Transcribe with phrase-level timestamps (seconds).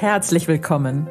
[0.00, 1.08] Herzlich willkommen.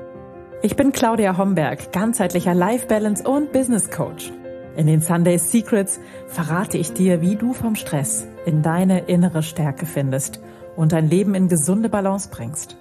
[0.61, 4.31] Ich bin Claudia Homberg, ganzheitlicher Life Balance und Business Coach.
[4.77, 9.85] In den Sunday Secrets verrate ich dir, wie du vom Stress in deine innere Stärke
[9.85, 10.39] findest
[10.77, 12.77] und dein Leben in gesunde Balance bringst.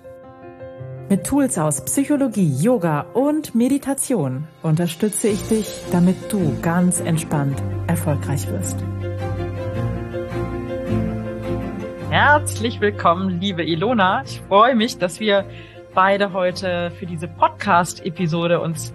[1.09, 8.49] Mit Tools aus Psychologie, Yoga und Meditation unterstütze ich dich, damit du ganz entspannt erfolgreich
[8.49, 8.77] wirst.
[12.11, 14.23] Herzlich willkommen, liebe Ilona.
[14.25, 15.45] Ich freue mich, dass wir
[15.97, 18.93] beide heute für diese Podcast-Episode uns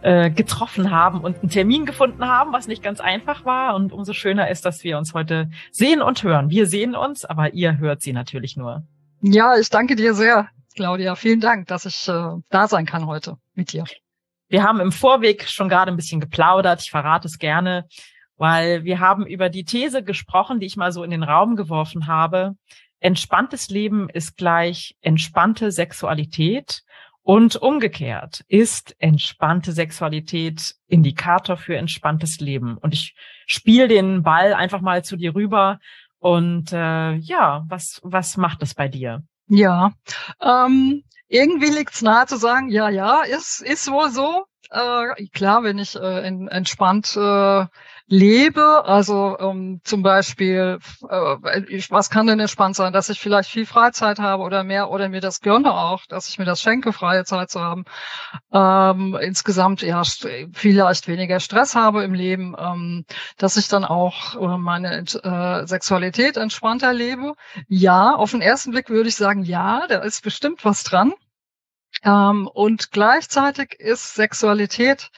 [0.00, 3.74] äh, getroffen haben und einen Termin gefunden haben, was nicht ganz einfach war.
[3.74, 6.48] Und umso schöner ist, dass wir uns heute sehen und hören.
[6.48, 8.82] Wir sehen uns, aber ihr hört sie natürlich nur.
[9.20, 11.16] Ja, ich danke dir sehr, Claudia.
[11.16, 13.84] Vielen Dank, dass ich äh, da sein kann heute mit dir.
[14.48, 16.80] Wir haben im Vorweg schon gerade ein bisschen geplaudert.
[16.80, 17.86] Ich verrate es gerne,
[18.38, 22.06] weil wir haben über die These gesprochen, die ich mal so in den Raum geworfen
[22.06, 22.54] habe,
[23.00, 26.82] entspanntes Leben ist gleich entspannte Sexualität
[27.22, 32.78] und umgekehrt ist entspannte Sexualität Indikator für entspanntes Leben.
[32.78, 33.14] Und ich
[33.46, 35.78] spiele den Ball einfach mal zu dir rüber.
[36.20, 39.22] Und äh, ja, was, was macht das bei dir?
[39.46, 39.92] Ja,
[40.40, 44.46] ähm, irgendwie liegt es nahe zu sagen, ja, ja, ist, ist wohl so.
[44.70, 47.66] Äh, klar, wenn ich äh, in, entspannt äh,
[48.08, 48.84] lebe.
[48.84, 53.66] Also ähm, zum Beispiel, äh, ich, was kann denn entspannt sein, dass ich vielleicht viel
[53.66, 57.24] Freizeit habe oder mehr oder mir das gönne auch, dass ich mir das schenke, freie
[57.24, 57.84] Zeit zu haben.
[58.52, 60.02] Ähm, insgesamt ja
[60.52, 63.04] vielleicht weniger Stress habe im Leben, ähm,
[63.36, 67.34] dass ich dann auch äh, meine äh, Sexualität entspannter lebe.
[67.68, 71.12] Ja, auf den ersten Blick würde ich sagen, ja, da ist bestimmt was dran.
[72.02, 75.10] Ähm, und gleichzeitig ist Sexualität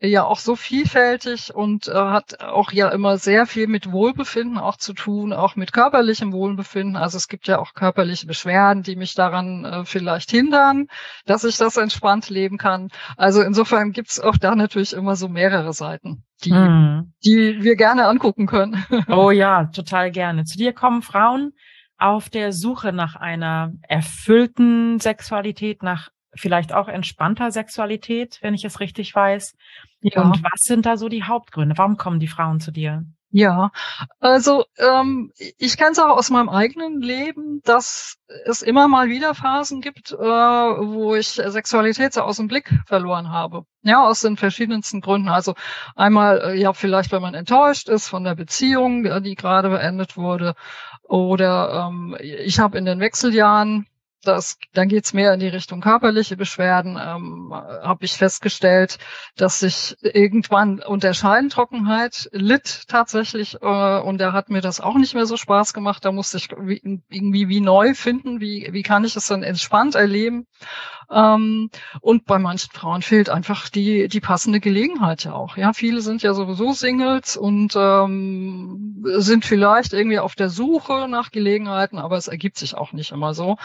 [0.00, 4.76] ja auch so vielfältig und äh, hat auch ja immer sehr viel mit Wohlbefinden auch
[4.76, 6.96] zu tun, auch mit körperlichem Wohlbefinden.
[6.96, 10.88] Also es gibt ja auch körperliche Beschwerden, die mich daran äh, vielleicht hindern,
[11.26, 12.88] dass ich das entspannt leben kann.
[13.16, 17.12] Also insofern gibt's auch da natürlich immer so mehrere Seiten, die, hm.
[17.24, 18.84] die wir gerne angucken können.
[19.08, 20.44] Oh ja, total gerne.
[20.44, 21.52] Zu dir kommen Frauen
[21.98, 28.80] auf der Suche nach einer erfüllten Sexualität, nach vielleicht auch entspannter Sexualität, wenn ich es
[28.80, 29.54] richtig weiß.
[30.00, 30.22] Ja.
[30.22, 31.78] Und was sind da so die Hauptgründe?
[31.78, 33.04] Warum kommen die Frauen zu dir?
[33.36, 33.72] Ja,
[34.20, 39.34] also ähm, ich kenne es auch aus meinem eigenen Leben, dass es immer mal wieder
[39.34, 43.64] Phasen gibt, äh, wo ich Sexualität so aus dem Blick verloren habe.
[43.82, 45.28] Ja, aus den verschiedensten Gründen.
[45.28, 45.54] Also
[45.96, 50.54] einmal, äh, ja, vielleicht, wenn man enttäuscht ist von der Beziehung, die gerade beendet wurde.
[51.08, 53.86] Oder ähm, ich habe in den Wechseljahren
[54.24, 58.98] das, dann geht's mehr in die Richtung körperliche Beschwerden, ähm, habe ich festgestellt,
[59.36, 65.14] dass ich irgendwann unter Scheintrockenheit litt tatsächlich äh, und da hat mir das auch nicht
[65.14, 66.04] mehr so Spaß gemacht.
[66.04, 69.94] Da musste ich wie, irgendwie wie neu finden, wie, wie kann ich es dann entspannt
[69.94, 70.46] erleben.
[71.10, 71.70] Ähm,
[72.00, 75.56] und bei manchen Frauen fehlt einfach die, die passende Gelegenheit ja auch.
[75.56, 81.30] Ja, viele sind ja sowieso Singles und ähm, sind vielleicht irgendwie auf der Suche nach
[81.30, 83.56] Gelegenheiten, aber es ergibt sich auch nicht immer so.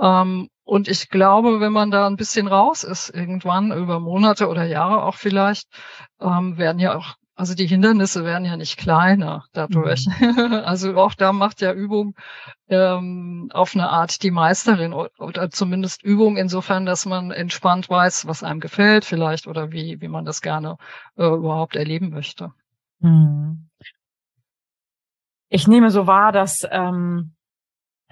[0.00, 4.64] Ähm, und ich glaube, wenn man da ein bisschen raus ist, irgendwann über Monate oder
[4.64, 5.68] Jahre auch vielleicht,
[6.20, 10.06] ähm, werden ja auch also die Hindernisse werden ja nicht kleiner dadurch.
[10.06, 10.62] Mhm.
[10.66, 12.16] Also auch da macht ja Übung
[12.68, 18.42] ähm, auf eine Art die Meisterin oder zumindest Übung insofern, dass man entspannt weiß, was
[18.42, 20.78] einem gefällt vielleicht oder wie, wie man das gerne
[21.16, 22.52] äh, überhaupt erleben möchte.
[23.00, 23.68] Mhm.
[25.48, 27.35] Ich nehme so wahr, dass ähm,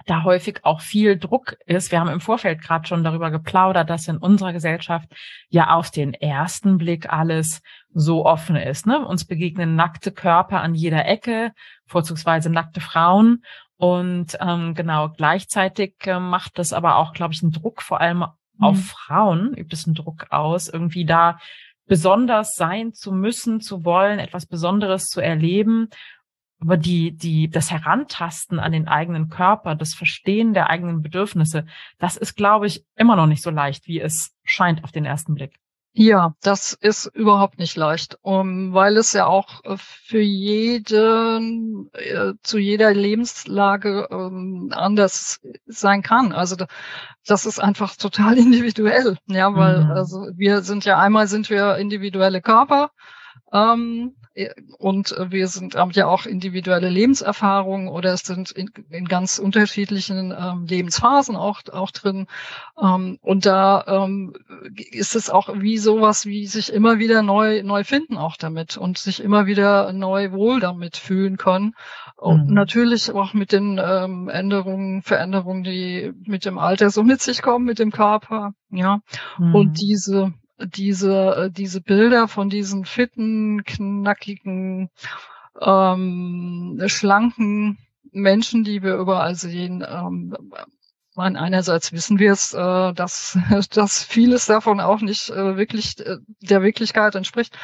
[0.05, 1.91] da häufig auch viel Druck ist.
[1.91, 5.09] Wir haben im Vorfeld gerade schon darüber geplaudert, dass in unserer Gesellschaft
[5.49, 7.61] ja auf den ersten Blick alles
[7.93, 8.85] so offen ist.
[8.85, 9.05] Ne?
[9.05, 11.53] Uns begegnen nackte Körper an jeder Ecke,
[11.87, 13.43] vorzugsweise nackte Frauen.
[13.77, 18.19] Und ähm, genau gleichzeitig äh, macht das aber auch, glaube ich, einen Druck vor allem
[18.19, 18.27] mhm.
[18.59, 21.39] auf Frauen, übt es einen Druck aus, irgendwie da
[21.87, 25.89] besonders sein zu müssen, zu wollen, etwas Besonderes zu erleben
[26.59, 31.65] aber die, die, das Herantasten an den eigenen Körper, das Verstehen der eigenen Bedürfnisse,
[31.99, 35.35] das ist, glaube ich, immer noch nicht so leicht, wie es scheint auf den ersten
[35.35, 35.59] Blick.
[35.97, 42.33] Ja, das ist überhaupt nicht leicht, um, weil es ja auch äh, für jeden, äh,
[42.43, 46.33] zu jeder Lebenslage ähm, anders sein kann.
[46.33, 46.57] Also
[47.25, 49.91] das ist einfach total individuell, ja, weil mhm.
[49.91, 52.91] also wir sind ja einmal sind wir individuelle Körper
[53.53, 54.15] ähm,
[54.77, 60.33] und wir sind haben ja auch individuelle Lebenserfahrungen oder es sind in, in ganz unterschiedlichen
[60.37, 62.27] ähm, Lebensphasen auch auch drin
[62.81, 64.33] ähm, und da ähm,
[64.91, 68.97] ist es auch wie sowas wie sich immer wieder neu neu finden auch damit und
[68.97, 71.73] sich immer wieder neu wohl damit fühlen können
[72.17, 72.53] und mhm.
[72.53, 77.63] natürlich auch mit den ähm, Änderungen Veränderungen die mit dem Alter so mit sich kommen
[77.63, 78.99] mit dem Körper ja
[79.37, 79.55] mhm.
[79.55, 84.89] und diese diese, äh, diese Bilder von diesen fitten, knackigen,
[85.61, 87.77] ähm, schlanken
[88.11, 90.35] Menschen, die wir überall sehen, ähm,
[91.15, 93.37] meine, einerseits wissen wir es, äh, dass,
[93.71, 97.57] dass vieles davon auch nicht äh, wirklich äh, der Wirklichkeit entspricht.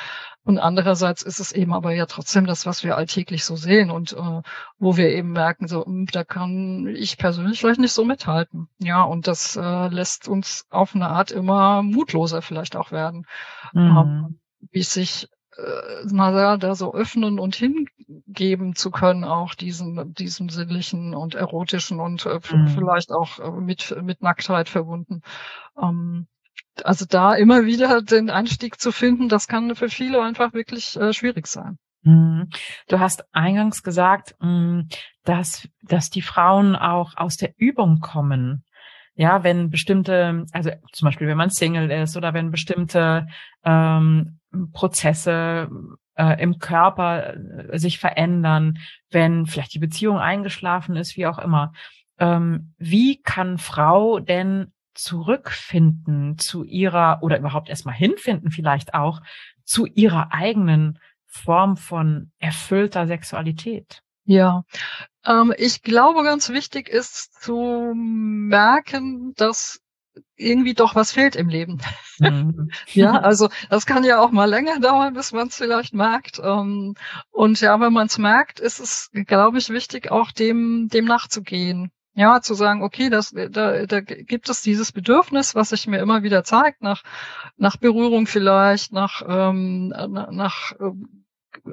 [0.43, 4.13] Und andererseits ist es eben aber ja trotzdem das, was wir alltäglich so sehen und
[4.13, 4.41] äh,
[4.79, 8.67] wo wir eben merken, so, hm, da kann ich persönlich vielleicht nicht so mithalten.
[8.79, 13.27] Ja, und das äh, lässt uns auf eine Art immer mutloser vielleicht auch werden.
[13.73, 13.97] Mhm.
[13.97, 14.39] Ähm,
[14.71, 15.27] wie sich
[15.57, 21.99] äh, na, da so öffnen und hingeben zu können, auch diesen, diesem sinnlichen und erotischen
[21.99, 22.67] und äh, mhm.
[22.69, 25.21] vielleicht auch äh, mit, mit Nacktheit verbunden.
[25.81, 26.27] Ähm,
[26.83, 31.13] also da immer wieder den Einstieg zu finden, das kann für viele einfach wirklich äh,
[31.13, 31.77] schwierig sein.
[32.03, 32.49] Mhm.
[32.87, 34.81] Du hast eingangs gesagt, mm,
[35.23, 38.63] dass, dass die Frauen auch aus der Übung kommen.
[39.13, 43.27] Ja, wenn bestimmte, also zum Beispiel, wenn man Single ist oder wenn bestimmte
[43.63, 44.39] ähm,
[44.73, 45.69] Prozesse
[46.15, 51.73] äh, im Körper äh, sich verändern, wenn vielleicht die Beziehung eingeschlafen ist, wie auch immer.
[52.19, 59.21] Ähm, wie kann Frau denn zurückfinden zu ihrer oder überhaupt erstmal hinfinden vielleicht auch
[59.63, 64.03] zu ihrer eigenen Form von erfüllter Sexualität?
[64.25, 64.63] Ja,
[65.25, 69.80] ähm, ich glaube, ganz wichtig ist zu merken, dass
[70.35, 71.81] irgendwie doch was fehlt im Leben.
[72.19, 72.71] Mhm.
[72.93, 76.39] ja, also das kann ja auch mal länger dauern, bis man es vielleicht merkt.
[76.43, 76.95] Ähm,
[77.31, 81.91] und ja, wenn man es merkt, ist es, glaube ich, wichtig, auch dem, dem nachzugehen.
[82.13, 86.23] Ja, zu sagen, okay, das, da, da gibt es dieses Bedürfnis, was sich mir immer
[86.23, 87.03] wieder zeigt, nach,
[87.55, 90.73] nach Berührung vielleicht, nach, ähm, nach, nach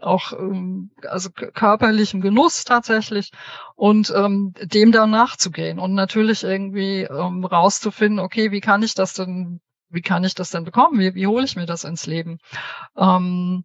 [0.00, 3.30] auch ähm, also körperlichem Genuss tatsächlich
[3.76, 9.14] und ähm, dem dann nachzugehen und natürlich irgendwie ähm, rauszufinden, okay, wie kann ich das
[9.14, 10.98] denn, wie kann ich das denn bekommen?
[10.98, 12.38] Wie, wie hole ich mir das ins Leben?
[12.96, 13.64] Ähm,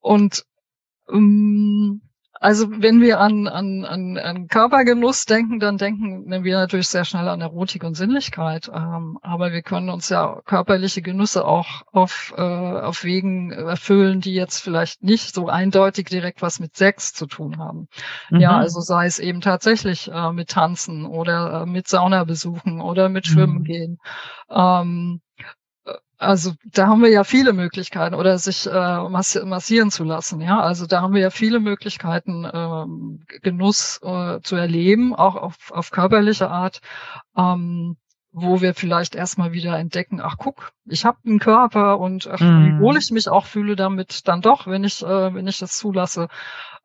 [0.00, 0.44] und
[1.10, 2.02] ähm,
[2.40, 7.28] also wenn wir an, an, an, an Körpergenuss denken, dann denken wir natürlich sehr schnell
[7.28, 8.70] an Erotik und Sinnlichkeit.
[8.72, 14.34] Ähm, aber wir können uns ja körperliche Genüsse auch auf, äh, auf Wegen erfüllen, die
[14.34, 17.88] jetzt vielleicht nicht so eindeutig direkt was mit Sex zu tun haben.
[18.30, 18.40] Mhm.
[18.40, 23.26] Ja, also sei es eben tatsächlich äh, mit Tanzen oder äh, mit Saunabesuchen oder mit
[23.26, 23.64] Schwimmen mhm.
[23.64, 23.98] gehen.
[24.50, 25.20] Ähm,
[26.18, 30.40] also da haben wir ja viele Möglichkeiten oder sich äh, massieren zu lassen.
[30.40, 35.70] Ja, also da haben wir ja viele Möglichkeiten, äh, Genuss äh, zu erleben, auch auf,
[35.70, 36.80] auf körperliche Art.
[37.36, 37.96] Ähm,
[38.32, 42.44] wo wir vielleicht erstmal wieder entdecken, ach guck, ich habe einen Körper und ach, mm.
[42.44, 45.78] wie wohl ich mich auch fühle damit dann doch, wenn ich, äh, wenn ich das
[45.78, 46.28] zulasse.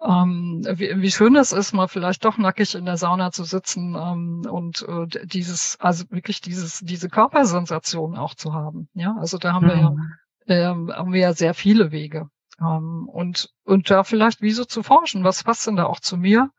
[0.01, 3.95] Ähm, wie, wie schön es ist, mal vielleicht doch nackig in der Sauna zu sitzen
[3.95, 8.89] ähm, und äh, dieses, also wirklich dieses, diese Körpersensation auch zu haben.
[8.93, 9.69] Ja, also da haben mm.
[9.69, 10.91] wir ja, mhm.
[10.91, 12.29] äh, haben wir ja sehr viele Wege.
[12.61, 16.17] Ähm, und, und da vielleicht wie so zu forschen, was passt denn da auch zu
[16.17, 16.51] mir?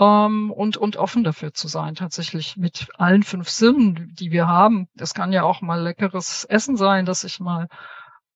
[0.00, 4.88] Ähm, und, und offen dafür zu sein, tatsächlich mit allen fünf Sinnen, die wir haben.
[4.94, 7.68] Das kann ja auch mal leckeres Essen sein, dass ich mal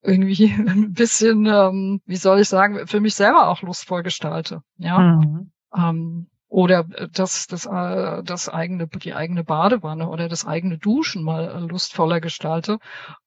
[0.02, 4.60] irgendwie ein bisschen, ähm, wie soll ich sagen, für mich selber auch lustvoll gestalte.
[4.76, 4.98] Ja.
[4.98, 5.52] Mhm.
[5.74, 11.48] Ähm, oder das, das, äh, das eigene, die eigene Badewanne oder das eigene Duschen mal
[11.48, 12.78] äh, lustvoller gestalte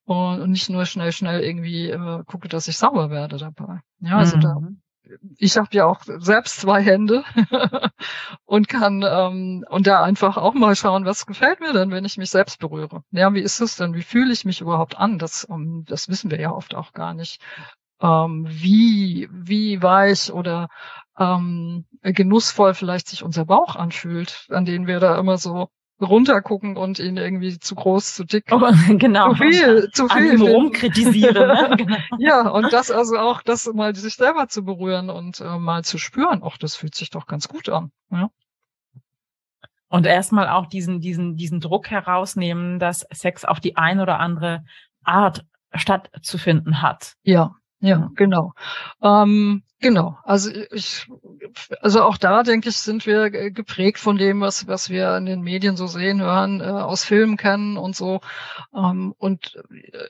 [0.06, 3.82] und nicht nur schnell, schnell irgendwie äh, gucke, dass ich sauber werde dabei.
[4.00, 4.42] Ja, also mhm.
[4.42, 4.58] da
[5.38, 7.24] ich habe ja auch selbst zwei Hände
[8.46, 12.18] und kann ähm, und da einfach auch mal schauen, was gefällt mir denn, wenn ich
[12.18, 13.04] mich selbst berühre.
[13.12, 13.94] Ja, wie ist es denn?
[13.94, 15.20] Wie fühle ich mich überhaupt an?
[15.20, 17.42] Das, um, ähm, das wissen wir ja oft auch gar nicht.
[18.02, 20.68] Ähm, wie, wie weich oder
[21.18, 25.70] ähm, genussvoll vielleicht sich unser Bauch anfühlt, an den wir da immer so
[26.02, 28.46] runtergucken und ihn irgendwie zu groß, zu dick.
[28.52, 28.60] Oh,
[28.98, 29.30] genau.
[29.30, 30.32] Zu viel, zu viel.
[30.32, 31.48] An ihm rumkritisieren.
[31.48, 31.68] Ne?
[31.78, 31.98] Genau.
[32.18, 35.98] ja, und das also auch, das mal sich selber zu berühren und äh, mal zu
[35.98, 37.92] spüren, ach, das fühlt sich doch ganz gut an.
[38.12, 38.30] Ja.
[39.90, 44.66] Und erstmal auch diesen, diesen, diesen Druck herausnehmen, dass Sex auf die ein oder andere
[45.04, 47.14] Art stattzufinden hat.
[47.24, 48.54] Ja, ja, genau.
[49.02, 51.08] Ähm, Genau, also ich,
[51.82, 55.42] also auch da denke ich, sind wir geprägt von dem, was was wir in den
[55.42, 58.22] Medien so sehen, hören, äh, aus Filmen kennen und so.
[58.76, 59.56] Ähm, und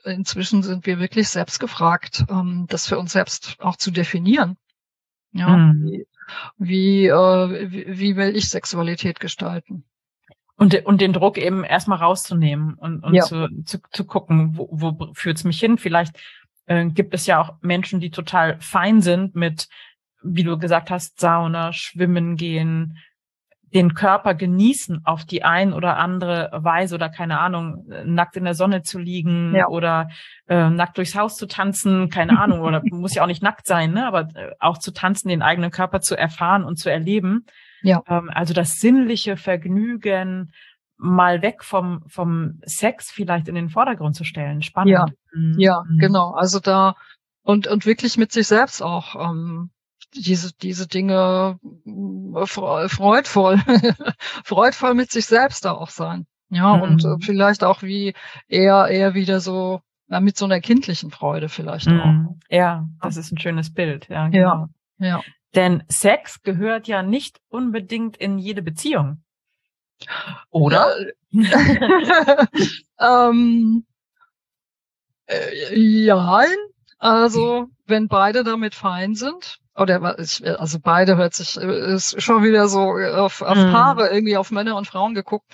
[0.04, 4.56] äh, inzwischen sind wir wirklich selbst gefragt, ähm, das für uns selbst auch zu definieren.
[5.32, 5.84] Ja, mhm.
[5.84, 6.06] wie,
[6.56, 9.84] wie, äh, wie, wie will ich Sexualität gestalten?
[10.56, 13.22] Und, und den Druck eben erstmal rauszunehmen und, und ja.
[13.22, 15.78] zu, zu, zu gucken, wo, wo führt's mich hin?
[15.78, 16.18] Vielleicht
[16.68, 19.68] äh, gibt es ja auch Menschen, die total fein sind mit,
[20.22, 22.98] wie du gesagt hast, Sauna, Schwimmen gehen,
[23.74, 28.54] den Körper genießen auf die ein oder andere Weise oder keine Ahnung, nackt in der
[28.54, 29.68] Sonne zu liegen ja.
[29.68, 30.08] oder
[30.48, 33.92] äh, nackt durchs Haus zu tanzen, keine Ahnung, oder muss ja auch nicht nackt sein,
[33.92, 34.06] ne?
[34.06, 37.44] aber äh, auch zu tanzen, den eigenen Körper zu erfahren und zu erleben.
[37.82, 38.02] Ja.
[38.08, 40.52] Ähm, also das sinnliche Vergnügen,
[40.98, 44.62] mal weg vom, vom Sex vielleicht in den Vordergrund zu stellen.
[44.62, 44.92] Spannend.
[44.92, 45.54] Ja, mhm.
[45.58, 45.98] ja mhm.
[45.98, 46.32] genau.
[46.32, 46.96] Also da
[47.42, 49.70] und, und wirklich mit sich selbst auch ähm,
[50.14, 53.58] diese, diese Dinge äh, freudvoll,
[54.44, 56.26] freudvoll mit sich selbst da auch sein.
[56.50, 56.82] Ja, mhm.
[56.82, 57.20] und äh, mhm.
[57.20, 58.14] vielleicht auch wie
[58.48, 62.00] eher, eher wieder so, ja, mit so einer kindlichen Freude vielleicht mhm.
[62.00, 62.36] auch.
[62.48, 64.08] Ja, das ist ein schönes Bild.
[64.08, 64.68] Ja, genau.
[64.98, 65.20] ja, ja.
[65.54, 69.22] Denn Sex gehört ja nicht unbedingt in jede Beziehung.
[70.50, 70.94] Oder?
[73.00, 73.84] ähm,
[75.26, 76.44] äh, ja,
[76.98, 80.16] also wenn beide damit fein sind, oder
[80.58, 83.70] also beide hört sich ist schon wieder so auf, auf mhm.
[83.70, 85.46] Paare irgendwie auf Männer und Frauen geguckt.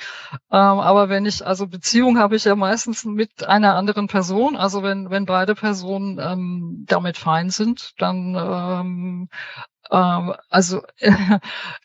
[0.50, 4.56] Ähm, aber wenn ich also Beziehung habe ich ja meistens mit einer anderen Person.
[4.56, 9.28] Also wenn wenn beide Personen ähm, damit fein sind, dann ähm,
[9.91, 11.12] ähm, also äh,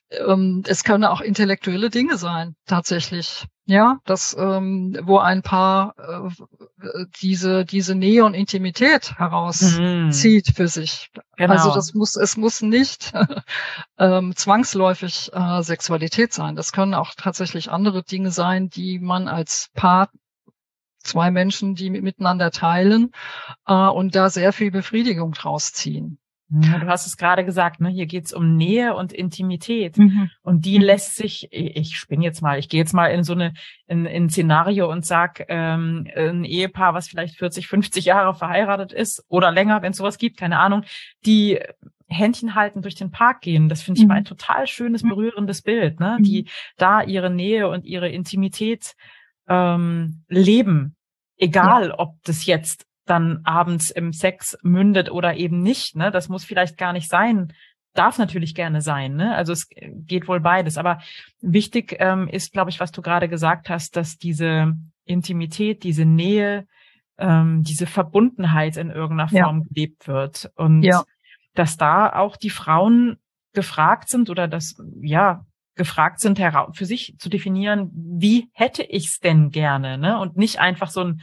[0.10, 3.46] ähm, es können auch intellektuelle Dinge sein, tatsächlich.
[3.65, 10.53] Ja, das, ähm, wo ein Paar äh, diese, diese Nähe und Intimität herauszieht mhm.
[10.56, 11.12] für sich.
[11.38, 11.53] Genau.
[11.53, 13.13] Also das muss, es muss nicht
[14.00, 16.56] ähm, zwangsläufig äh, Sexualität sein.
[16.56, 20.10] Das können auch tatsächlich andere Dinge sein, die man als Paar
[21.03, 23.12] zwei Menschen, die miteinander teilen
[23.68, 26.18] äh, und da sehr viel Befriedigung draus ziehen.
[26.51, 27.89] Ja, du hast es gerade gesagt, ne?
[27.89, 29.98] hier geht's um Nähe und Intimität.
[29.98, 30.32] Mhm.
[30.41, 30.86] Und die mhm.
[30.86, 33.53] lässt sich, ich spinne jetzt mal, ich gehe jetzt mal in so eine
[33.86, 38.91] in, in ein Szenario und sag, ähm, ein Ehepaar, was vielleicht 40, 50 Jahre verheiratet
[38.91, 40.84] ist oder länger, wenn es sowas gibt, keine Ahnung,
[41.25, 41.60] die
[42.08, 43.70] Händchen halten durch den Park gehen.
[43.70, 44.10] Das finde ich mhm.
[44.10, 46.18] mal ein total schönes, berührendes Bild, ne?
[46.22, 46.48] Die mhm.
[46.77, 48.96] da ihre Nähe und ihre Intimität
[49.48, 50.96] ähm, leben.
[51.38, 52.00] Egal, ja.
[52.00, 55.95] ob das jetzt dann abends im Sex mündet oder eben nicht.
[55.95, 56.11] Ne?
[56.11, 57.53] Das muss vielleicht gar nicht sein.
[57.93, 59.15] Darf natürlich gerne sein.
[59.15, 59.35] Ne?
[59.35, 60.77] Also es geht wohl beides.
[60.77, 60.99] Aber
[61.41, 64.73] wichtig ähm, ist, glaube ich, was du gerade gesagt hast, dass diese
[65.05, 66.67] Intimität, diese Nähe,
[67.17, 69.65] ähm, diese Verbundenheit in irgendeiner Form ja.
[69.69, 70.51] gelebt wird.
[70.55, 71.03] Und ja.
[71.55, 73.17] dass da auch die Frauen
[73.53, 76.39] gefragt sind oder das, ja, gefragt sind,
[76.73, 80.19] für sich zu definieren, wie hätte ich's denn gerne, ne?
[80.19, 81.21] Und nicht einfach so ein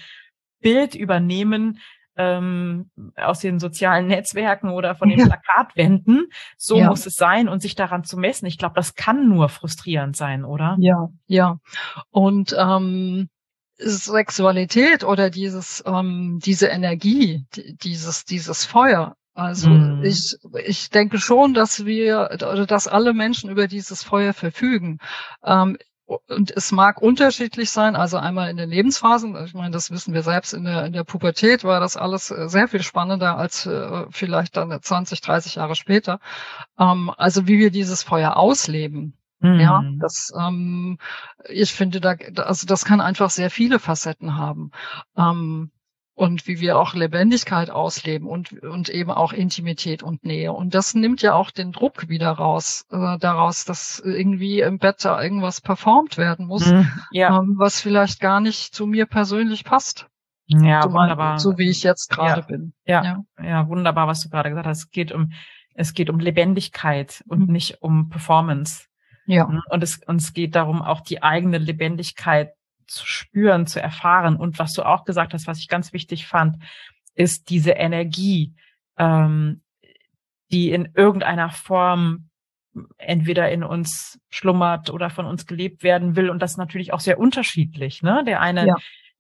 [0.67, 1.79] Bild übernehmen
[2.17, 5.27] ähm, aus den sozialen Netzwerken oder von den ja.
[5.27, 6.27] Plakatwänden.
[6.57, 6.89] So ja.
[6.89, 8.47] muss es sein und sich daran zu messen.
[8.47, 10.77] Ich glaube, das kann nur frustrierend sein, oder?
[10.81, 11.59] Ja, ja.
[12.11, 13.29] Und ähm,
[13.79, 19.15] Sexualität oder dieses ähm, diese Energie, dieses dieses Feuer.
[19.35, 20.03] Also mm.
[20.03, 24.99] ich ich denke schon, dass wir oder dass alle Menschen über dieses Feuer verfügen.
[25.45, 30.15] Ähm, und es mag unterschiedlich sein, also einmal in den Lebensphasen, ich meine, das wissen
[30.15, 33.67] wir selbst in der, in der Pubertät, war das alles äh, sehr viel spannender als
[33.67, 36.21] äh, vielleicht dann 20, 30 Jahre später.
[36.79, 39.19] Ähm, also wie wir dieses Feuer ausleben.
[39.41, 39.61] Mhm.
[39.61, 40.99] Ja, das, ähm,
[41.49, 44.71] ich finde, da, also das kann einfach sehr viele Facetten haben.
[45.17, 45.71] Ähm,
[46.17, 50.51] und wie wir auch Lebendigkeit ausleben und, und eben auch Intimität und Nähe.
[50.51, 55.05] Und das nimmt ja auch den Druck wieder raus, äh, daraus, dass irgendwie im Bett
[55.05, 57.39] da irgendwas performt werden muss, mhm, ja.
[57.39, 60.09] ähm, was vielleicht gar nicht zu mir persönlich passt.
[60.47, 61.39] Ja, so wunderbar.
[61.39, 62.73] so wie ich jetzt gerade ja, bin.
[62.87, 64.85] Ja, ja, ja, wunderbar, was du gerade gesagt hast.
[64.85, 65.33] Es geht um,
[65.75, 67.53] es geht um Lebendigkeit und mhm.
[67.53, 68.87] nicht um Performance.
[69.27, 69.51] Ja.
[69.69, 72.56] Und es, und es geht darum, auch die eigene Lebendigkeit
[72.87, 74.37] zu spüren, zu erfahren.
[74.37, 76.57] Und was du auch gesagt hast, was ich ganz wichtig fand,
[77.15, 78.55] ist diese Energie,
[78.99, 79.63] ähm,
[80.51, 82.29] die in irgendeiner Form
[82.99, 86.31] entweder in uns schlummert oder von uns gelebt werden will.
[86.31, 88.03] Und das ist natürlich auch sehr unterschiedlich.
[88.03, 88.23] Ne?
[88.25, 88.75] Der eine, ja.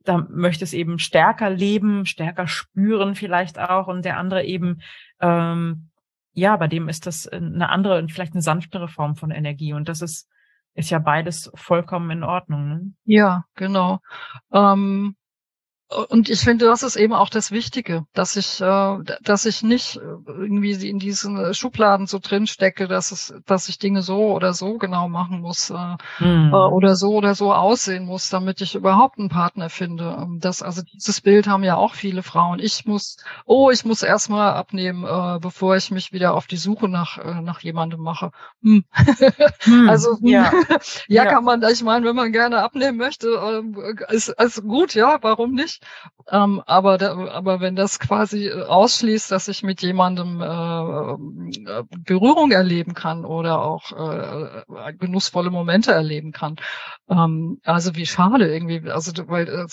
[0.04, 3.86] da möchte es eben stärker leben, stärker spüren vielleicht auch.
[3.86, 4.82] Und der andere eben,
[5.20, 5.88] ähm,
[6.32, 9.72] ja, bei dem ist das eine andere und vielleicht eine sanftere Form von Energie.
[9.72, 10.28] Und das ist
[10.76, 12.68] ist ja beides vollkommen in Ordnung.
[12.68, 12.92] Ne?
[13.04, 14.00] Ja, genau.
[14.52, 15.16] Ähm,
[16.08, 20.00] und ich finde, das ist eben auch das Wichtige, dass ich, äh, dass ich nicht
[20.26, 24.78] irgendwie in diesen Schubladen so drin stecke, dass es, dass ich Dinge so oder so
[24.78, 26.50] genau machen muss äh, hm.
[26.52, 30.16] äh, oder so oder so aussehen muss, damit ich überhaupt einen Partner finde.
[30.20, 32.58] Ähm, das, also dieses Bild haben ja auch viele Frauen.
[32.58, 36.88] Ich muss, oh, ich muss erstmal abnehmen, äh, bevor ich mich wieder auf die Suche
[36.88, 38.32] nach äh, nach jemandem mache.
[38.62, 38.84] Hm.
[39.60, 39.88] Hm.
[39.88, 40.50] also ja.
[40.50, 44.94] ja, ja, kann man, ich meine, wenn man gerne abnehmen möchte, äh, ist, ist gut,
[44.94, 45.75] ja, warum nicht?
[46.30, 52.50] Ähm, aber, da, aber wenn das quasi ausschließt, dass ich mit jemandem äh, äh, Berührung
[52.50, 56.56] erleben kann oder auch äh, genussvolle Momente erleben kann,
[57.08, 59.66] ähm, also wie schade irgendwie, also weil äh,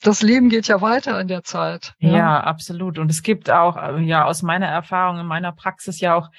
[0.00, 1.94] das Leben geht ja weiter in der Zeit.
[1.98, 2.16] Ja.
[2.16, 2.98] ja, absolut.
[2.98, 6.30] Und es gibt auch, äh, ja, aus meiner Erfahrung in meiner Praxis ja auch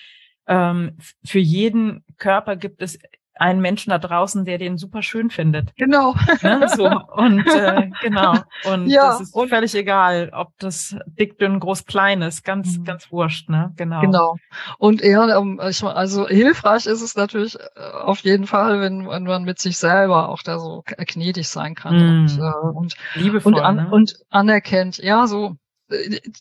[0.47, 2.97] ähm, für jeden Körper gibt es
[3.39, 5.75] einen Menschen da draußen, der den super schön findet.
[5.77, 6.15] Genau.
[6.41, 6.86] Ne, so.
[6.86, 8.34] Und äh, genau.
[8.65, 12.43] Und ja, das ist und völlig egal, ob das dick, dünn, groß, klein ist.
[12.43, 12.84] Ganz, mhm.
[12.84, 13.74] ganz wurscht, ne?
[13.77, 14.01] Genau.
[14.01, 14.36] Genau.
[14.77, 17.60] Und eher, ähm, ich, also hilfreich ist es natürlich äh,
[18.03, 21.96] auf jeden Fall, wenn, wenn man mit sich selber auch da so gnädig sein kann
[21.96, 22.22] mhm.
[22.22, 23.88] und, äh, und, Liebevoll, und, an, ne?
[23.89, 24.98] und anerkennt.
[24.98, 25.55] Ja, so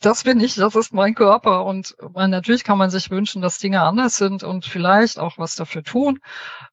[0.01, 1.65] das bin ich, das ist mein Körper.
[1.65, 5.57] Und man, natürlich kann man sich wünschen, dass Dinge anders sind und vielleicht auch was
[5.57, 6.21] dafür tun.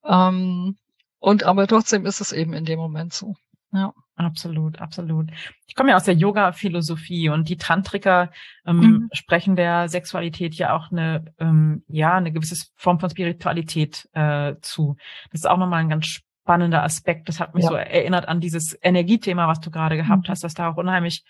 [0.04, 0.76] Ähm,
[1.18, 3.34] und aber trotzdem ist es eben in dem Moment so.
[3.72, 3.92] Ja.
[4.18, 5.30] Absolut, absolut.
[5.66, 8.30] Ich komme ja aus der Yoga-Philosophie und die Tantriker
[8.64, 9.08] ähm, mhm.
[9.12, 14.96] sprechen der Sexualität ja auch eine, ähm, ja, eine gewisse Form von Spiritualität äh, zu.
[15.30, 17.28] Das ist auch nochmal ein ganz spannender Aspekt.
[17.28, 17.68] Das hat mich ja.
[17.68, 20.30] so erinnert an dieses Energiethema, was du gerade gehabt mhm.
[20.30, 21.22] hast, dass da auch unheimlich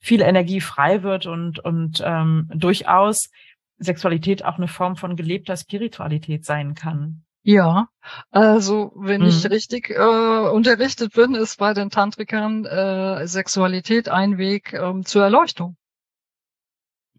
[0.00, 3.30] viel Energie frei wird und, und ähm, durchaus
[3.78, 7.24] Sexualität auch eine Form von gelebter Spiritualität sein kann.
[7.42, 7.88] Ja,
[8.30, 9.28] also wenn mhm.
[9.28, 15.24] ich richtig äh, unterrichtet bin, ist bei den Tantrikern äh, Sexualität ein Weg ähm, zur
[15.24, 15.76] Erleuchtung.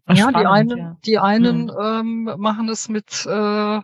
[0.08, 0.96] Spannend, ja, die einen, ja.
[1.04, 2.26] die einen mhm.
[2.28, 3.80] ähm, machen es mit äh,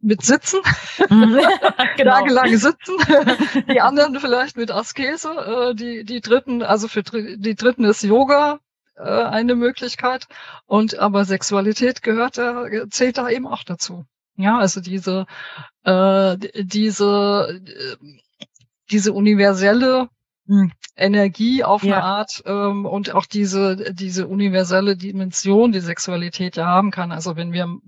[0.00, 0.60] mit Sitzen,
[1.08, 1.40] mhm.
[1.96, 2.12] genau.
[2.12, 2.96] tagelang Sitzen,
[3.68, 8.60] die anderen vielleicht mit Askese, äh, die, die dritten, also für die dritten ist Yoga
[8.96, 10.28] äh, eine Möglichkeit
[10.66, 14.04] und aber Sexualität gehört, äh, zählt da eben auch dazu.
[14.36, 15.26] Ja, also diese,
[15.84, 18.16] äh, diese, äh,
[18.90, 20.08] diese universelle
[20.96, 21.96] Energie auf ja.
[21.96, 27.12] eine Art ähm, und auch diese diese universelle Dimension, die Sexualität ja haben kann.
[27.12, 27.78] Also wenn wir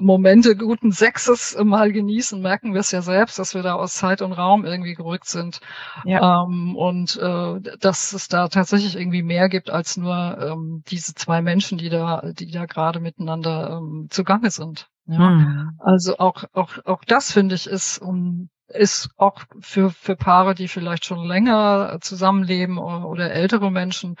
[0.00, 4.22] Momente guten Sexes mal genießen, merken wir es ja selbst, dass wir da aus Zeit
[4.22, 5.60] und Raum irgendwie gerückt sind.
[6.04, 6.44] Ja.
[6.44, 11.42] Ähm, und äh, dass es da tatsächlich irgendwie mehr gibt als nur ähm, diese zwei
[11.42, 14.88] Menschen, die da, die da gerade miteinander ähm, zugange sind.
[15.06, 15.30] Ja.
[15.30, 15.70] Mhm.
[15.78, 20.68] Also auch, auch, auch das finde ich ist um ist auch für, für Paare, die
[20.68, 24.16] vielleicht schon länger zusammenleben oder, oder ältere Menschen,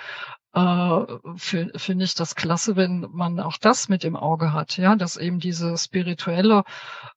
[0.56, 1.04] äh,
[1.36, 5.38] finde ich das klasse, wenn man auch das mit im Auge hat, ja, dass eben
[5.38, 6.64] diese spirituelle,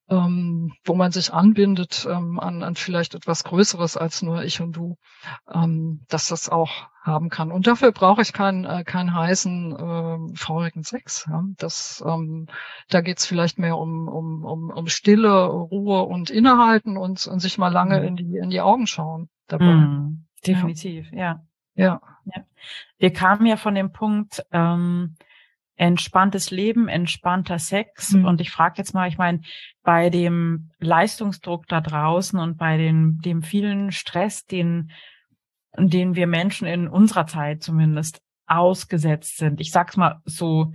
[0.09, 4.73] ähm, wo man sich anbindet ähm, an, an vielleicht etwas Größeres als nur ich und
[4.73, 4.97] du,
[5.49, 7.53] ähm, dass das auch haben kann.
[7.53, 11.25] Und dafür brauche ich keinen äh, keinen heißen äh, feurigen Sex.
[11.29, 11.41] Ja?
[11.57, 12.47] Das, ähm,
[12.89, 17.57] da geht's vielleicht mehr um, um, um, um Stille, Ruhe und Innehalten und, und sich
[17.57, 18.05] mal lange mhm.
[18.05, 19.75] in die in die Augen schauen dabei.
[19.75, 21.19] Mhm, definitiv, ja.
[21.19, 21.48] ja.
[21.79, 22.01] Ja.
[22.25, 22.43] ja.
[22.97, 25.15] Wir kamen ja von dem Punkt ähm,
[25.75, 28.11] entspanntes Leben, entspannter Sex.
[28.11, 28.25] Mhm.
[28.25, 29.41] Und ich frage jetzt mal, ich meine,
[29.81, 34.91] bei dem Leistungsdruck da draußen und bei den, dem vielen Stress, den,
[35.77, 39.61] den wir Menschen in unserer Zeit zumindest ausgesetzt sind.
[39.61, 40.73] Ich sag's mal so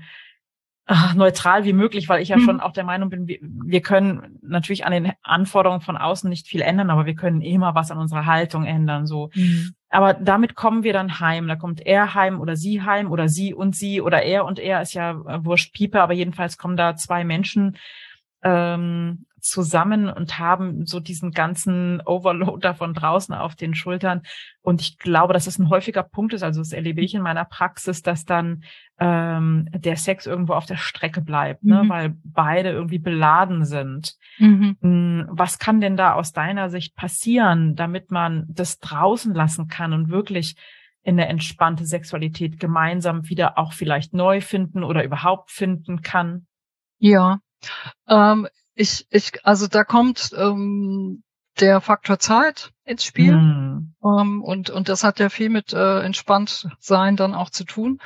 [0.86, 2.44] ach, neutral wie möglich, weil ich ja mhm.
[2.44, 6.46] schon auch der Meinung bin, wir, wir können natürlich an den Anforderungen von außen nicht
[6.46, 9.06] viel ändern, aber wir können immer was an unserer Haltung ändern.
[9.06, 9.30] So.
[9.34, 9.74] Mhm.
[9.94, 11.46] Aber damit kommen wir dann heim.
[11.46, 14.82] Da kommt er heim oder sie heim oder sie und sie oder er und er
[14.82, 17.76] ist ja äh, wurscht Piepe, aber jedenfalls kommen da zwei Menschen
[18.42, 24.22] ähm, zusammen und haben so diesen ganzen Overload da von draußen auf den Schultern.
[24.62, 27.44] Und ich glaube, dass es ein häufiger Punkt ist, also das erlebe ich in meiner
[27.44, 28.64] Praxis, dass dann
[28.98, 31.82] ähm, der Sex irgendwo auf der Strecke bleibt, ne?
[31.82, 31.82] mhm.
[31.82, 31.88] ne?
[31.88, 34.14] weil beide irgendwie beladen sind.
[34.38, 34.76] Mhm.
[34.80, 39.92] Hm, was kann denn da aus deiner Sicht passieren, damit man das draußen lassen kann
[39.92, 40.56] und wirklich
[41.02, 46.46] in eine entspannte Sexualität gemeinsam wieder auch vielleicht neu finden oder überhaupt finden kann?
[46.98, 47.40] Ja,
[48.08, 51.22] ähm, ich, ich, also da kommt ähm,
[51.60, 53.36] der Faktor Zeit ins Spiel.
[53.36, 53.94] Mm.
[54.04, 58.00] Ähm, und, und das hat ja viel mit äh, entspannt sein dann auch zu tun.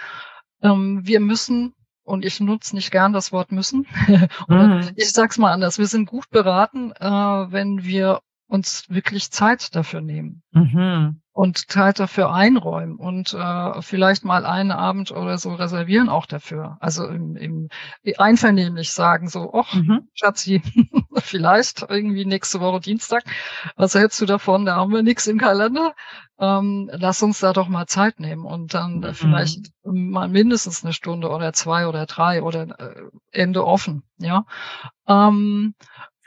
[0.62, 3.86] Ähm, wir müssen, und ich nutze nicht gern das Wort müssen,
[4.48, 4.80] mm.
[4.96, 10.00] ich sag's mal anders, wir sind gut beraten, äh, wenn wir uns wirklich Zeit dafür
[10.00, 10.42] nehmen.
[10.52, 16.26] Mhm und Zeit dafür einräumen und äh, vielleicht mal einen Abend oder so reservieren auch
[16.26, 16.78] dafür.
[16.80, 17.68] Also im, im
[18.16, 20.08] einvernehmlich sagen so, ach, mhm.
[20.14, 20.60] Schatzi,
[21.14, 23.22] vielleicht irgendwie nächste Woche Dienstag,
[23.76, 24.66] was hältst du davon?
[24.66, 25.94] Da haben wir nichts im Kalender.
[26.40, 29.14] Ähm, lass uns da doch mal Zeit nehmen und dann mhm.
[29.14, 34.44] vielleicht mal mindestens eine Stunde oder zwei oder drei oder äh, Ende offen, ja.
[35.06, 35.74] Ähm,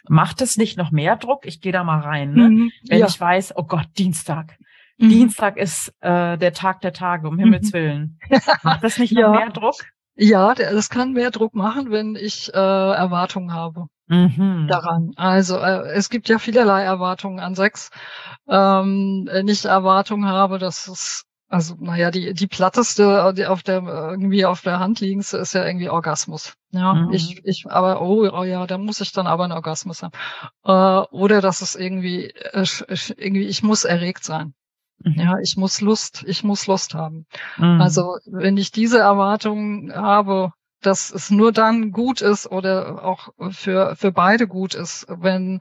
[0.07, 1.45] Macht es nicht noch mehr Druck?
[1.45, 2.49] Ich gehe da mal rein, ne?
[2.49, 3.07] Mhm, wenn ja.
[3.07, 4.57] ich weiß, oh Gott, Dienstag
[5.01, 5.09] Mhm.
[5.09, 7.73] Dienstag ist äh, der Tag der Tage, um Himmels mhm.
[7.73, 8.19] Willen.
[8.63, 9.31] Macht das nicht noch ja.
[9.31, 9.75] mehr Druck?
[10.15, 14.67] Ja, das kann mehr Druck machen, wenn ich äh, Erwartungen habe mhm.
[14.67, 15.11] daran.
[15.15, 17.89] Also äh, es gibt ja vielerlei Erwartungen an Sex.
[18.47, 23.83] Ähm, wenn ich Erwartungen habe, dass es also, naja, die, die platteste, die auf der,
[23.83, 26.53] irgendwie auf der Hand liegendste ist ja irgendwie Orgasmus.
[26.71, 27.11] Ja, mhm.
[27.11, 30.13] ich, ich, aber, oh, oh ja, da muss ich dann aber einen Orgasmus haben.
[30.63, 32.65] Äh, oder dass es irgendwie, äh,
[33.17, 34.53] irgendwie, ich muss erregt sein.
[35.03, 35.13] Mhm.
[35.19, 37.25] Ja, ich muss Lust, ich muss Lust haben.
[37.57, 37.81] Mhm.
[37.81, 43.97] Also wenn ich diese Erwartungen habe, dass es nur dann gut ist oder auch für,
[43.97, 45.59] für beide gut ist, wenn,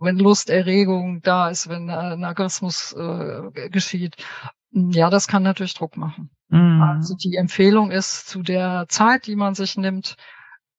[0.00, 4.16] wenn Lust, Erregung da ist, wenn ein Orgasmus äh, geschieht.
[4.72, 6.30] Ja, das kann natürlich Druck machen.
[6.48, 6.82] Mhm.
[6.82, 10.16] Also die Empfehlung ist, zu der Zeit, die man sich nimmt,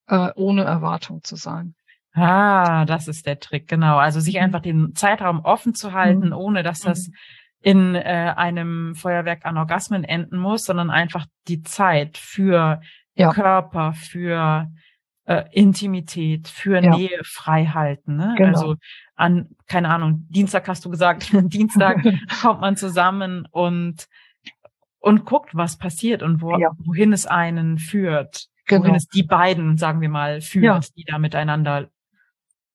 [0.08, 1.76] äh, ohne Erwartung zu sein.
[2.14, 3.98] Ah, das ist der Trick, genau.
[3.98, 4.42] Also sich mhm.
[4.42, 6.34] einfach den Zeitraum offen zu halten, mhm.
[6.34, 7.14] ohne dass das mhm
[7.62, 12.82] in äh, einem Feuerwerk an Orgasmen enden muss, sondern einfach die Zeit für
[13.14, 13.32] ja.
[13.32, 14.68] Körper, für
[15.32, 16.96] äh, Intimität, für ja.
[16.96, 18.18] Nähe frei halten.
[18.18, 18.34] Ne?
[18.38, 18.50] Genau.
[18.50, 18.76] Also
[19.16, 22.04] an, keine Ahnung, Dienstag hast du gesagt, Dienstag
[22.42, 24.08] kommt man zusammen und
[25.00, 26.70] und guckt, was passiert und wo, ja.
[26.78, 28.46] wohin es einen führt.
[28.68, 28.84] Genau.
[28.84, 30.80] Wohin es die beiden, sagen wir mal, führt, ja.
[30.96, 31.90] die da miteinander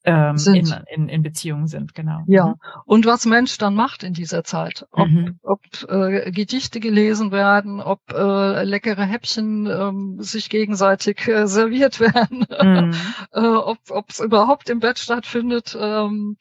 [0.06, 2.22] ähm, in, in, in Beziehungen sind, genau.
[2.26, 2.54] Ja, mhm.
[2.84, 5.38] und was Mensch dann macht in dieser Zeit, ob, mhm.
[5.42, 12.46] ob äh, Gedichte gelesen werden, ob äh, leckere Häppchen ähm, sich gegenseitig äh, serviert werden,
[12.48, 12.94] mhm.
[13.32, 16.36] äh, ob es überhaupt im Bett stattfindet, ähm,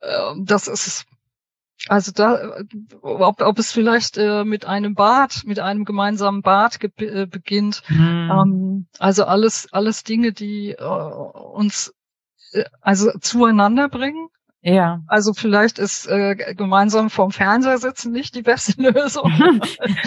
[0.00, 1.06] äh, das ist
[1.88, 2.60] also da,
[3.02, 7.82] ob, ob es vielleicht äh, mit einem Bad, mit einem gemeinsamen Bad äh, beginnt.
[7.88, 8.30] Mhm.
[8.32, 12.01] Ähm, also alles, alles Dinge, die äh, uns äh,
[12.80, 14.28] also zueinander bringen.
[14.64, 15.00] Ja.
[15.08, 19.32] Also vielleicht ist äh, gemeinsam vorm Fernseher sitzen nicht die beste Lösung.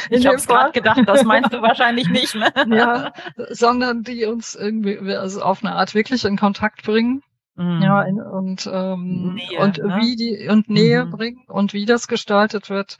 [0.09, 2.51] ich habe gerade gedacht, das meinst du wahrscheinlich nicht, ne?
[2.69, 3.11] ja,
[3.49, 7.21] sondern die uns irgendwie also auf eine Art wirklich in Kontakt bringen.
[7.55, 7.81] Mm.
[7.81, 9.97] Ja, in, und ähm, Nähe, und ne?
[10.01, 11.11] wie die und Nähe mhm.
[11.11, 12.97] bringen und wie das gestaltet wird,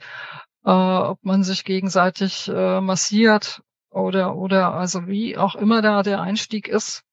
[0.64, 6.20] äh, ob man sich gegenseitig äh, massiert oder oder also wie auch immer da der
[6.20, 7.05] Einstieg ist.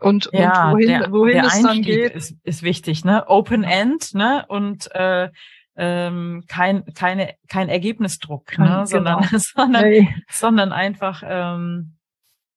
[0.00, 2.14] Und, ja, und wohin, der, wohin der es dann geht.
[2.14, 3.24] Ist, ist wichtig, ne?
[3.28, 4.44] Open End, ne?
[4.48, 5.30] Und äh,
[5.76, 8.86] ähm, kein, keine, kein Ergebnisdruck, kein, ne?
[8.86, 9.38] sondern, genau.
[9.38, 10.14] sondern, hey.
[10.30, 11.96] sondern einfach ähm,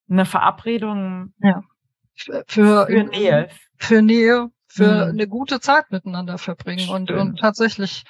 [0.09, 1.61] eine Verabredung ja.
[2.15, 3.49] für, für, für Nähe.
[3.77, 5.11] Für Nähe, für mhm.
[5.11, 8.03] eine gute Zeit miteinander verbringen und, und tatsächlich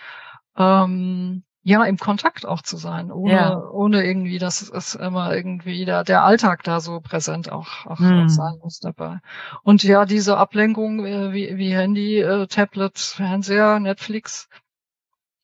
[0.58, 3.58] ähm, ja, im Kontakt auch zu sein, ohne, ja.
[3.58, 8.30] ohne irgendwie, dass es immer irgendwie der, der Alltag da so präsent auch, auch hm.
[8.30, 9.20] sein muss dabei.
[9.64, 14.48] Und ja, diese Ablenkung äh, wie, wie Handy, äh, Tablet, Fernseher, Netflix,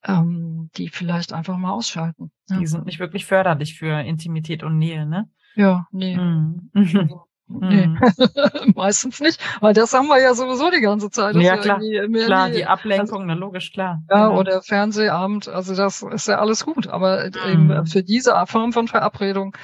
[0.02, 2.30] ähm, die vielleicht einfach mal ausschalten.
[2.48, 2.58] Ja.
[2.58, 5.28] Die sind nicht wirklich förderlich für Intimität und Nähe, ne?
[5.56, 6.16] Ja, nee.
[6.16, 6.70] Hm.
[7.46, 7.98] Nee, mhm.
[8.74, 11.36] meistens nicht, weil das haben wir ja sowieso die ganze Zeit.
[11.36, 14.02] Ja, klar, klar die, Ablenkung, also, na logisch, klar.
[14.08, 14.40] Ja, genau.
[14.40, 17.70] oder Fernsehabend, also das ist ja alles gut, aber mhm.
[17.70, 19.54] eben für diese Form von Verabredung,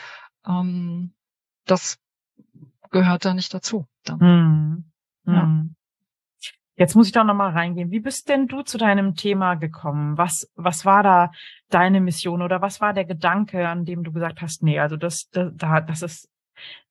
[0.47, 1.15] ähm,
[1.65, 1.99] das
[2.91, 3.87] gehört da nicht dazu.
[4.09, 4.85] Mhm.
[5.27, 5.45] Ja.
[5.45, 5.75] Mhm.
[6.77, 7.91] Jetzt muss ich doch nochmal reingehen.
[7.91, 10.17] Wie bist denn du zu deinem Thema gekommen?
[10.17, 11.31] Was, was war da
[11.69, 15.29] deine Mission oder was war der Gedanke, an dem du gesagt hast, nee, also das,
[15.31, 16.30] das, das ist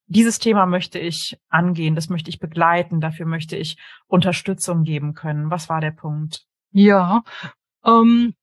[0.10, 5.52] dieses Thema möchte ich angehen, das möchte ich begleiten, dafür möchte ich Unterstützung geben können.
[5.52, 6.46] Was war der Punkt?
[6.72, 7.24] Ja,
[7.86, 8.34] ähm,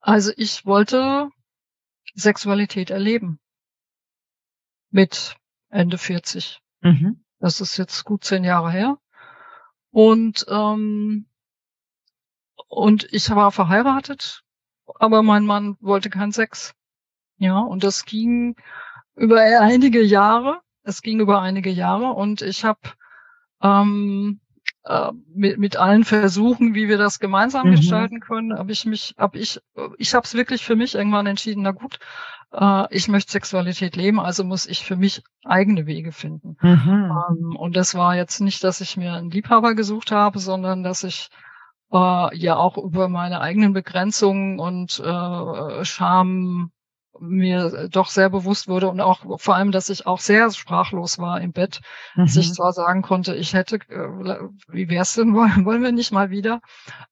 [0.00, 1.28] also ich wollte
[2.14, 3.38] Sexualität erleben
[4.90, 5.36] mit
[5.68, 6.60] Ende 40.
[6.80, 7.24] Mhm.
[7.38, 8.98] Das ist jetzt gut zehn Jahre her.
[9.90, 11.26] Und ähm,
[12.68, 14.44] und ich war verheiratet,
[14.94, 16.74] aber mein Mann wollte keinen Sex.
[17.36, 18.56] Ja, und das ging
[19.16, 20.60] über einige Jahre.
[20.84, 22.80] Es ging über einige Jahre und ich habe
[23.62, 24.40] ähm,
[24.84, 27.76] äh, mit, mit allen Versuchen, wie wir das gemeinsam mhm.
[27.76, 29.60] gestalten können, habe ich mich, habe ich,
[29.96, 31.62] ich habe es wirklich für mich irgendwann entschieden.
[31.62, 32.00] Na gut,
[32.52, 36.56] äh, ich möchte Sexualität leben, also muss ich für mich eigene Wege finden.
[36.60, 37.12] Mhm.
[37.30, 41.04] Ähm, und das war jetzt nicht, dass ich mir einen Liebhaber gesucht habe, sondern dass
[41.04, 41.28] ich
[41.92, 46.72] äh, ja auch über meine eigenen Begrenzungen und äh, Scham
[47.20, 51.40] mir doch sehr bewusst wurde und auch vor allem, dass ich auch sehr sprachlos war
[51.40, 51.80] im Bett,
[52.14, 52.22] mhm.
[52.22, 52.54] dass ich mhm.
[52.54, 56.60] zwar sagen konnte, ich hätte, äh, wie wär's denn, wollen, wollen wir nicht mal wieder,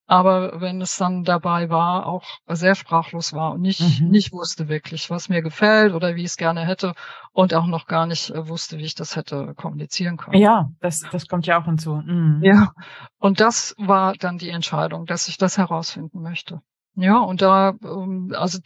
[0.06, 4.08] aber wenn es dann dabei war, auch sehr sprachlos war und nicht, mhm.
[4.08, 6.94] nicht wusste wirklich, was mir gefällt oder wie ich es gerne hätte
[7.32, 10.40] und auch noch gar nicht äh, wusste, wie ich das hätte kommunizieren können.
[10.40, 11.94] Ja, das, das kommt ja auch hinzu.
[11.94, 12.40] Mhm.
[12.42, 12.72] Ja,
[13.18, 16.60] und das war dann die Entscheidung, dass ich das herausfinden möchte.
[17.00, 18.58] Ja, und da, ähm, also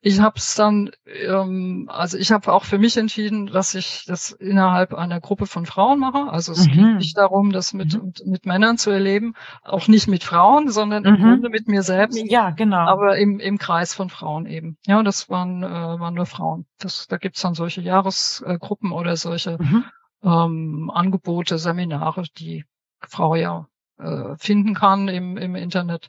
[0.00, 4.32] ich habe es dann, ähm, also ich habe auch für mich entschieden, dass ich das
[4.32, 6.30] innerhalb einer Gruppe von Frauen mache.
[6.30, 6.72] Also es mhm.
[6.72, 8.12] geht nicht darum, das mit, mhm.
[8.24, 11.08] mit, Männern zu erleben, auch nicht mit Frauen, sondern mhm.
[11.08, 12.20] im Grunde mit mir selbst.
[12.30, 12.88] Ja, genau.
[12.88, 14.76] Aber im, im Kreis von Frauen eben.
[14.86, 16.66] Ja, das waren, äh, waren nur Frauen.
[16.78, 19.84] Das, da gibt's dann solche Jahresgruppen oder solche mhm.
[20.22, 22.64] ähm, Angebote, Seminare, die
[23.00, 23.66] Frau ja
[23.98, 26.08] äh, finden kann im, im Internet.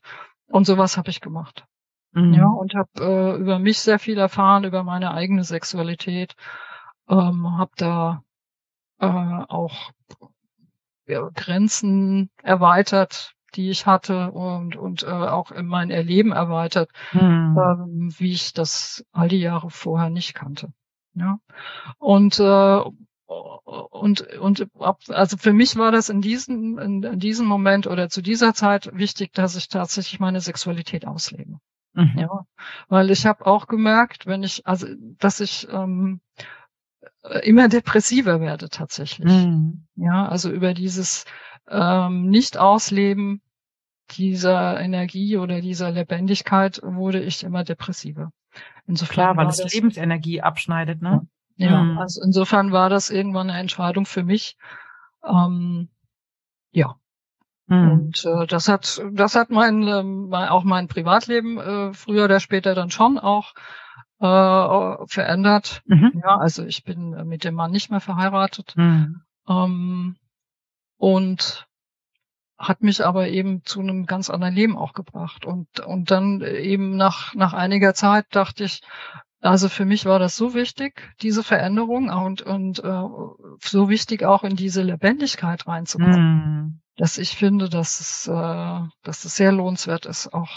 [0.51, 1.65] Und sowas habe ich gemacht.
[2.13, 2.33] Mhm.
[2.33, 6.35] Ja, und habe äh, über mich sehr viel erfahren, über meine eigene Sexualität.
[7.09, 8.23] Ähm, habe da
[8.99, 9.91] äh, auch
[11.07, 17.57] ja, Grenzen erweitert, die ich hatte und, und äh, auch in mein Erleben erweitert, mhm.
[17.57, 20.71] ähm, wie ich das all die Jahre vorher nicht kannte.
[21.13, 21.39] Ja.
[21.97, 22.81] Und äh,
[23.31, 24.67] und, und
[25.09, 28.89] also für mich war das in diesem, in, in diesem Moment oder zu dieser Zeit
[28.93, 31.57] wichtig, dass ich tatsächlich meine Sexualität auslebe.
[31.93, 32.13] Mhm.
[32.17, 32.45] Ja,
[32.89, 36.21] weil ich habe auch gemerkt, wenn ich, also dass ich ähm,
[37.43, 39.31] immer depressiver werde tatsächlich.
[39.31, 39.85] Mhm.
[39.95, 41.25] Ja, also über dieses
[41.69, 43.41] ähm, Nicht-Ausleben
[44.11, 48.31] dieser Energie oder dieser Lebendigkeit wurde ich immer depressiver.
[48.87, 51.27] Insofern Klar, weil es Lebensenergie abschneidet, ne?
[51.69, 51.83] Ja.
[51.83, 51.97] Mhm.
[51.97, 54.57] also insofern war das irgendwann eine Entscheidung für mich.
[55.23, 55.89] Ähm,
[56.71, 56.95] ja.
[57.67, 57.91] Mhm.
[57.91, 62.75] Und äh, das hat, das hat mein, äh, auch mein Privatleben äh, früher oder später
[62.75, 63.53] dann schon auch
[64.19, 65.81] äh, verändert.
[65.85, 66.21] Mhm.
[66.23, 68.73] Ja, also ich bin mit dem Mann nicht mehr verheiratet.
[68.75, 69.21] Mhm.
[69.47, 70.15] Ähm,
[70.97, 71.67] und
[72.57, 75.45] hat mich aber eben zu einem ganz anderen Leben auch gebracht.
[75.45, 78.81] Und, und dann eben nach, nach einiger Zeit dachte ich,
[79.41, 83.03] also für mich war das so wichtig, diese Veränderung und, und äh,
[83.59, 86.81] so wichtig auch in diese Lebendigkeit reinzukommen, mm.
[86.95, 90.51] dass ich finde, dass es, äh, dass es sehr lohnenswert ist, auch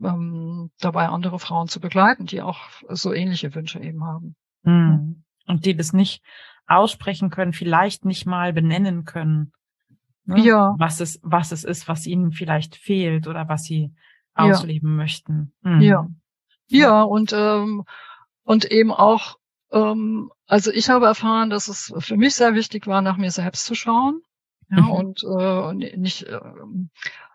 [0.00, 4.36] ähm, dabei andere Frauen zu begleiten, die auch so ähnliche Wünsche eben haben.
[4.62, 5.24] Mm.
[5.48, 6.22] Und die das nicht
[6.68, 9.50] aussprechen können, vielleicht nicht mal benennen können.
[10.24, 10.40] Ne?
[10.40, 10.76] Ja.
[10.78, 13.92] Was es, was es ist, was ihnen vielleicht fehlt oder was sie
[14.34, 14.96] ausleben ja.
[14.96, 15.52] möchten.
[15.62, 15.80] Mm.
[15.80, 16.06] Ja.
[16.68, 17.84] Ja, und ähm,
[18.44, 19.36] und eben auch,
[19.72, 23.64] ähm, also ich habe erfahren, dass es für mich sehr wichtig war, nach mir selbst
[23.66, 24.22] zu schauen.
[24.70, 24.90] Ja, mhm.
[24.90, 26.38] und äh, nicht, äh,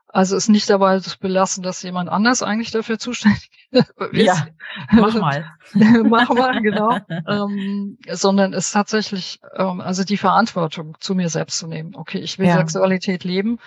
[0.08, 3.86] also es nicht dabei zu belassen, dass jemand anders eigentlich dafür zuständig ist.
[4.14, 4.48] Ja,
[4.94, 5.52] mach mal.
[5.74, 6.98] mach mal, genau.
[7.28, 11.96] ähm, sondern es tatsächlich, ähm, also die Verantwortung zu mir selbst zu nehmen.
[11.96, 12.56] Okay, ich will ja.
[12.56, 13.60] Sexualität leben.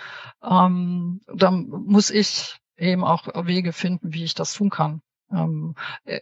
[0.42, 5.02] Ähm, dann muss ich eben auch Wege finden, wie ich das tun kann.
[5.30, 6.20] Ähm, äh,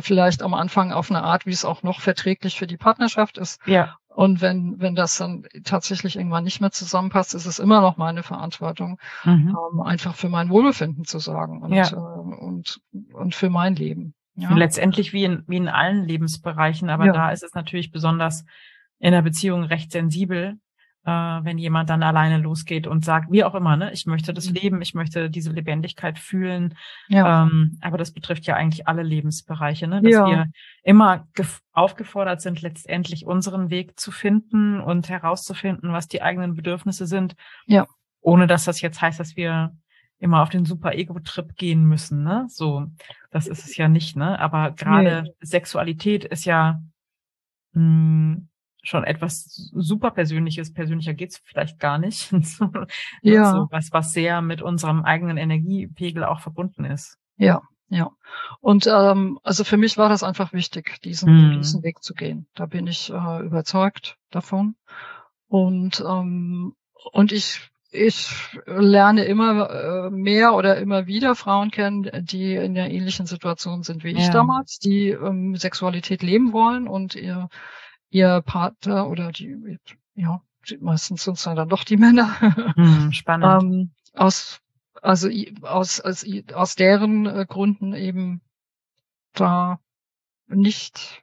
[0.00, 3.60] vielleicht am Anfang auf eine Art, wie es auch noch verträglich für die Partnerschaft ist.
[3.66, 3.96] Ja.
[4.08, 8.24] Und wenn, wenn das dann tatsächlich irgendwann nicht mehr zusammenpasst, ist es immer noch meine
[8.24, 9.56] Verantwortung, mhm.
[9.72, 11.88] ähm, einfach für mein Wohlbefinden zu sorgen und, ja.
[11.88, 12.80] äh, und,
[13.12, 14.14] und für mein Leben.
[14.34, 14.52] Ja.
[14.54, 17.12] Letztendlich wie in, wie in allen Lebensbereichen, aber ja.
[17.12, 18.44] da ist es natürlich besonders
[18.98, 20.58] in der Beziehung recht sensibel,
[21.04, 24.48] äh, wenn jemand dann alleine losgeht und sagt, wie auch immer, ne, ich möchte das
[24.48, 24.54] mhm.
[24.54, 26.76] Leben, ich möchte diese Lebendigkeit fühlen.
[27.08, 27.44] Ja.
[27.44, 30.26] Ähm, aber das betrifft ja eigentlich alle Lebensbereiche, ne, dass ja.
[30.26, 30.46] wir
[30.82, 31.26] immer
[31.72, 37.36] aufgefordert sind, letztendlich unseren Weg zu finden und herauszufinden, was die eigenen Bedürfnisse sind.
[37.66, 37.86] Ja.
[38.20, 39.72] Ohne dass das jetzt heißt, dass wir
[40.18, 42.46] immer auf den super Ego-Trip gehen müssen, ne?
[42.48, 42.86] So,
[43.30, 44.38] das ist es ja nicht, ne?
[44.40, 45.32] Aber gerade nee.
[45.40, 46.82] Sexualität ist ja
[47.72, 48.48] mh, hm,
[48.88, 50.72] schon etwas super Persönliches.
[50.72, 52.32] Persönlicher geht's vielleicht gar nicht.
[53.22, 53.52] ja.
[53.52, 57.18] So was, was sehr mit unserem eigenen Energiepegel auch verbunden ist.
[57.36, 58.10] Ja, ja.
[58.60, 61.58] Und ähm, also für mich war das einfach wichtig, diesen, mhm.
[61.58, 62.46] diesen Weg zu gehen.
[62.54, 64.76] Da bin ich äh, überzeugt davon.
[65.48, 66.74] Und ähm,
[67.12, 68.30] und ich ich
[68.66, 74.04] lerne immer äh, mehr oder immer wieder Frauen kennen, die in der ähnlichen Situation sind
[74.04, 74.18] wie ja.
[74.18, 77.48] ich damals, die ähm, Sexualität leben wollen und ihr
[78.10, 79.78] ihr Partner oder die,
[80.14, 80.42] ja,
[80.80, 82.40] meistens sind es dann doch die Männer.
[82.76, 83.62] Hm, spannend.
[83.62, 84.60] ähm, aus,
[85.02, 85.28] also
[85.62, 88.40] aus, aus, aus deren äh, Gründen eben
[89.34, 89.80] da
[90.46, 91.22] nicht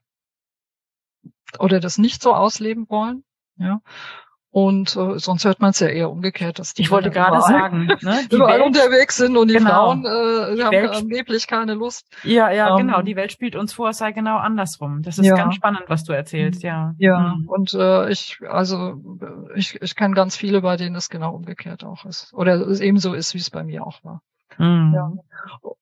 [1.59, 3.23] oder das nicht so ausleben wollen.
[3.57, 3.81] Ja.
[4.55, 7.87] Und äh, sonst hört man es ja eher umgekehrt, dass die ich wollte gerade sagen,
[8.01, 11.47] ne, die überall Welt, unterwegs sind und die genau, Frauen äh, die haben Welt, angeblich
[11.47, 12.07] keine Lust.
[12.23, 13.01] Ja, ja, ähm, genau.
[13.01, 15.01] Die Welt spielt uns vor, es sei genau andersrum.
[15.01, 16.95] Das ist ja, ganz spannend, was du erzählst, ja.
[16.99, 17.49] Ja, mhm.
[17.49, 19.01] und äh, ich, also
[19.55, 22.33] ich, ich kenne ganz viele, bei denen es genau umgekehrt auch ist.
[22.33, 24.21] Oder es ebenso ist, wie es bei mir auch war.
[24.57, 24.93] Mhm.
[24.95, 25.11] Ja.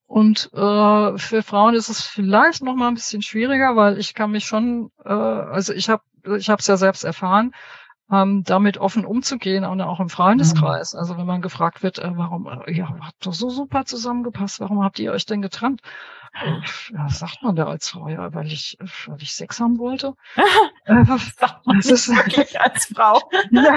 [0.07, 4.31] Und äh, für Frauen ist es vielleicht noch mal ein bisschen schwieriger, weil ich kann
[4.31, 6.01] mich schon, äh, also ich habe
[6.37, 7.51] ich habe es ja selbst erfahren,
[8.11, 10.93] ähm, damit offen umzugehen und auch im Freundeskreis.
[10.93, 10.99] Mhm.
[10.99, 14.83] Also wenn man gefragt wird, äh, warum, äh, ja, hat doch so super zusammengepasst, warum
[14.83, 15.81] habt ihr euch denn getrennt?
[16.43, 16.61] Ja,
[17.05, 18.07] was sagt man da als Frau?
[18.07, 20.15] Ja, weil ich, weil ich Sex haben wollte.
[20.85, 23.21] äh, das ist wirklich als Frau.
[23.51, 23.75] ja,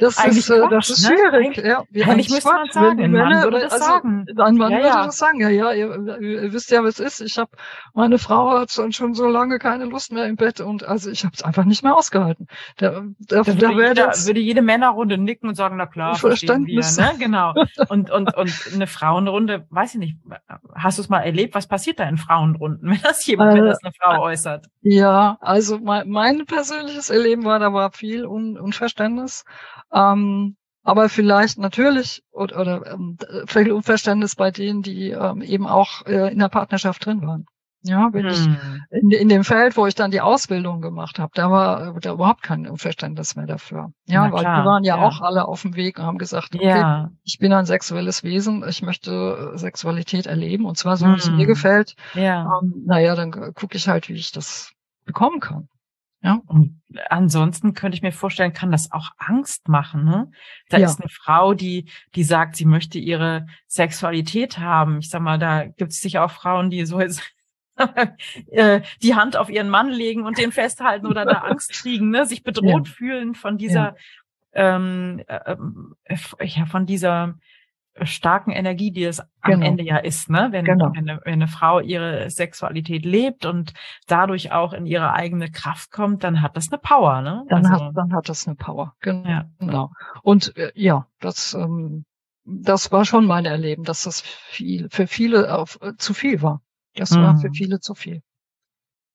[0.00, 1.16] das Eigentlich ist, äh, das ist ne?
[1.16, 1.56] schwierig.
[1.58, 4.26] Ja, ja eigentlich müsste man sagen, wenn Männer, würde das also, sagen.
[4.36, 5.06] Ein Mann ja, würde ja.
[5.06, 5.40] das sagen.
[5.40, 7.32] Ja, ja, ihr, ihr wisst ja, was es ist.
[7.32, 7.50] Ich habe,
[7.94, 11.34] meine Frau hat schon so lange keine Lust mehr im Bett und also ich habe
[11.34, 12.48] es einfach nicht mehr ausgehalten.
[12.78, 16.96] Da, da, da, da würde, jeder, würde jede Männerrunde nicken und sagen, na klar, Verständnis.
[16.96, 17.12] Wir, ne?
[17.18, 17.54] Genau.
[17.88, 20.16] Und, und, und eine Frauenrunde, weiß ich nicht,
[20.74, 21.54] hast du es mal erlebt?
[21.54, 24.66] Was passiert passiert da in Frauenrunden, wenn das jemand, äh, wenn das eine Frau äußert?
[24.82, 29.44] Ja, also mein, mein persönliches Erleben war, da war viel Un Unverständnis.
[29.92, 36.04] Ähm, aber vielleicht natürlich oder, oder ähm, viel Unverständnis bei denen, die ähm, eben auch
[36.06, 37.46] äh, in der Partnerschaft drin waren.
[37.84, 38.30] Ja, wenn hm.
[38.30, 42.12] ich in, in dem Feld, wo ich dann die Ausbildung gemacht habe, da war da
[42.12, 43.92] überhaupt kein Verständnis mehr dafür.
[44.06, 46.68] Ja, weil wir waren ja, ja, auch alle auf dem Weg und haben gesagt, okay,
[46.68, 47.10] ja.
[47.24, 51.30] ich bin ein sexuelles Wesen, ich möchte äh, Sexualität erleben und zwar so, wie es
[51.30, 51.46] mir hm.
[51.46, 51.96] gefällt.
[52.14, 52.60] Ja.
[52.62, 54.72] Ähm, naja, dann gucke ich halt, wie ich das
[55.04, 55.68] bekommen kann.
[56.22, 56.40] Ja.
[56.46, 56.80] Und
[57.10, 60.04] ansonsten könnte ich mir vorstellen, kann das auch Angst machen.
[60.04, 60.30] Ne?
[60.68, 60.86] Da ja.
[60.86, 64.98] ist eine Frau, die, die sagt, sie möchte ihre Sexualität haben.
[64.98, 67.00] Ich sag mal, da gibt es sicher auch Frauen, die so
[68.50, 72.26] Äh, die Hand auf ihren Mann legen und den festhalten oder da Angst kriegen, ne?
[72.26, 72.94] sich bedroht ja.
[72.94, 73.96] fühlen von dieser,
[74.54, 74.76] ja.
[74.76, 75.56] ähm, äh,
[76.44, 77.38] ja, von dieser
[78.02, 79.66] starken Energie, die es am genau.
[79.66, 80.48] Ende ja ist, ne?
[80.50, 80.90] Wenn, genau.
[80.94, 83.74] wenn, eine, wenn eine Frau ihre Sexualität lebt und
[84.06, 87.44] dadurch auch in ihre eigene Kraft kommt, dann hat das eine Power, ne?
[87.48, 89.28] Dann also, hat dann hat das eine Power, genau.
[89.28, 89.44] Ja.
[89.58, 89.90] genau.
[90.22, 92.04] Und äh, ja, das ähm,
[92.44, 96.62] das war schon mein Erleben, dass das viel für viele auf, äh, zu viel war.
[96.94, 97.22] Das mhm.
[97.22, 97.54] war für mhm.
[97.54, 98.22] viele zu viel.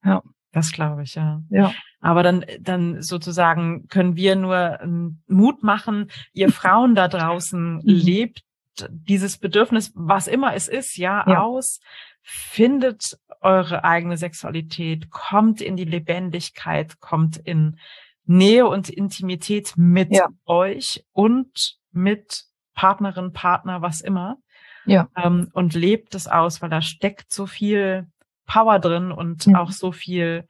[0.04, 0.22] Ja.
[0.54, 1.44] Das glaube ich, ja.
[1.50, 1.72] Ja.
[2.00, 7.82] Aber dann, dann sozusagen können wir nur ähm, Mut machen, ihr Frauen da draußen mhm.
[7.84, 8.44] lebt
[8.90, 11.80] dieses Bedürfnis, was immer es ist, ja, ja, aus,
[12.22, 17.80] findet eure eigene Sexualität, kommt in die Lebendigkeit, kommt in
[18.26, 20.28] Nähe und Intimität mit ja.
[20.46, 24.38] euch und mit Partnerin, Partner, was immer.
[24.86, 25.10] Ja.
[25.16, 28.08] Ähm, und lebt es aus, weil da steckt so viel
[28.46, 29.60] Power drin und ja.
[29.60, 30.48] auch so viel,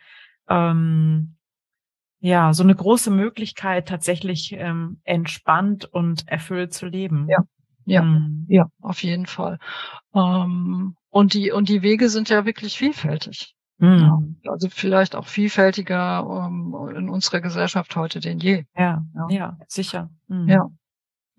[0.50, 1.36] ähm,
[2.20, 7.28] ja, so eine große Möglichkeit, tatsächlich ähm, entspannt und erfüllt zu leben.
[7.30, 7.40] Ja.
[7.88, 8.46] Ja, mhm.
[8.50, 9.60] ja, auf jeden Fall.
[10.14, 13.56] Ähm, und die und die Wege sind ja wirklich vielfältig.
[13.78, 14.38] Mhm.
[14.44, 18.66] Ja, also vielleicht auch vielfältiger ähm, in unserer Gesellschaft heute denn je.
[18.76, 20.10] Ja, ja, ja sicher.
[20.28, 20.50] Mhm.
[20.50, 20.68] Ja.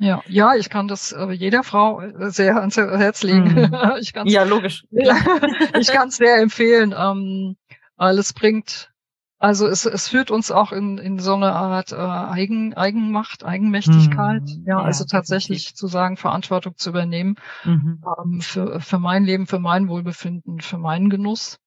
[0.01, 3.53] Ja, ja, ich kann das äh, jeder Frau äh, sehr ans Herz legen.
[3.53, 3.75] Mm.
[4.01, 4.85] ich kann's, ja, logisch.
[4.93, 7.57] ich kann es sehr empfehlen, ähm,
[7.97, 8.93] weil es bringt,
[9.39, 14.43] also es, es führt uns auch in, in so eine Art äh, Eigen, Eigenmacht, Eigenmächtigkeit.
[14.43, 14.65] Mm.
[14.67, 18.03] Ja, ja, also tatsächlich zu sagen, Verantwortung zu übernehmen mhm.
[18.05, 21.61] ähm, für, für mein Leben, für mein Wohlbefinden, für meinen Genuss.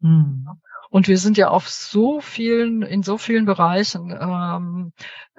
[0.00, 0.46] Mhm.
[0.88, 4.92] Und wir sind ja auf so vielen, in so vielen Bereichen ähm,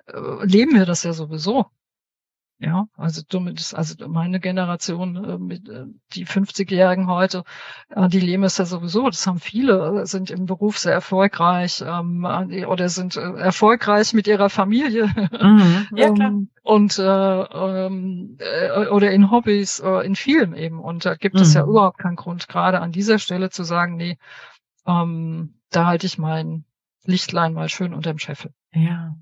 [0.08, 1.68] äh, leben wir das ja sowieso.
[2.60, 7.44] Ja, also zumindest, also meine Generation, äh, mit, äh, die 50-Jährigen heute,
[7.90, 9.06] äh, die leben es ja sowieso.
[9.06, 14.50] Das haben viele, sind im Beruf sehr erfolgreich ähm, äh, oder sind erfolgreich mit ihrer
[14.50, 15.06] Familie.
[15.40, 15.88] Mhm.
[15.96, 16.30] Ja, klar.
[16.30, 20.80] Ähm, und äh, ähm, äh, oder in Hobbys, in vielen eben.
[20.80, 21.42] Und da gibt mhm.
[21.42, 21.70] es ja mhm.
[21.70, 24.18] überhaupt keinen Grund, gerade an dieser Stelle zu sagen, nee,
[24.86, 26.66] ähm, da halte ich mein
[27.04, 28.52] Lichtlein mal schön unterm Scheffel.
[28.74, 29.16] Ja.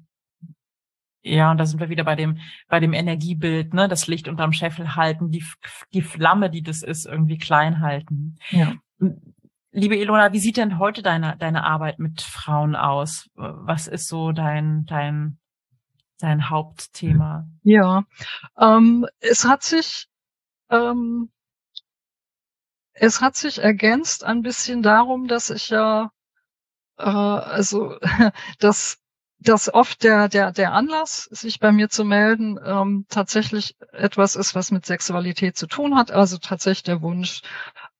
[1.25, 4.53] Ja, und da sind wir wieder bei dem, bei dem Energiebild, ne, das Licht unterm
[4.53, 5.43] Scheffel halten, die,
[5.91, 8.35] die Flamme, die das ist, irgendwie klein halten.
[8.51, 8.73] Ja.
[9.71, 13.27] Liebe Ilona, wie sieht denn heute deine, deine Arbeit mit Frauen aus?
[13.33, 15.39] Was ist so dein, dein,
[16.19, 17.47] dein Hauptthema?
[17.63, 18.03] Ja,
[18.59, 20.07] ähm, es hat sich,
[20.69, 21.31] ähm,
[22.93, 26.11] es hat sich ergänzt ein bisschen darum, dass ich ja,
[26.97, 27.97] äh, also,
[28.59, 28.99] dass
[29.39, 34.55] dass oft der, der, der Anlass, sich bei mir zu melden, ähm, tatsächlich etwas ist,
[34.55, 36.11] was mit Sexualität zu tun hat.
[36.11, 37.41] Also tatsächlich der Wunsch,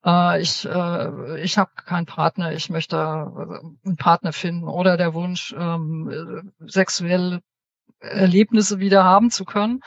[0.06, 4.68] äh, ich, äh, ich habe keinen Partner, ich möchte äh, einen Partner finden.
[4.68, 7.42] Oder der Wunsch, ähm, sexuell
[8.00, 9.82] Erlebnisse wieder haben zu können.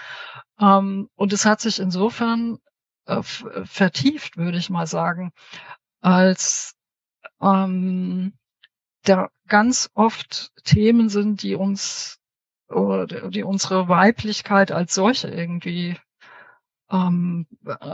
[0.61, 2.59] Ähm, und es hat sich insofern
[3.07, 5.33] äh, vertieft, würde ich mal sagen,
[6.01, 6.75] als
[7.41, 8.35] ähm,
[9.09, 12.19] da ganz oft Themen sind, die uns
[12.69, 15.97] oder die unsere Weiblichkeit als solche irgendwie
[16.91, 17.47] ähm,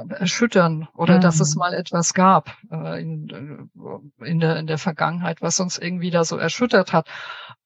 [0.08, 1.20] erschüttern oder mhm.
[1.20, 1.60] dass es mhm.
[1.60, 3.70] mal etwas gab äh, in,
[4.20, 7.08] äh, in, der, in der Vergangenheit, was uns irgendwie da so erschüttert hat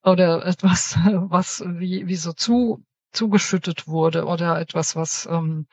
[0.02, 5.66] oder etwas, was wie, wie so zu, zugeschüttet wurde oder etwas, was ähm,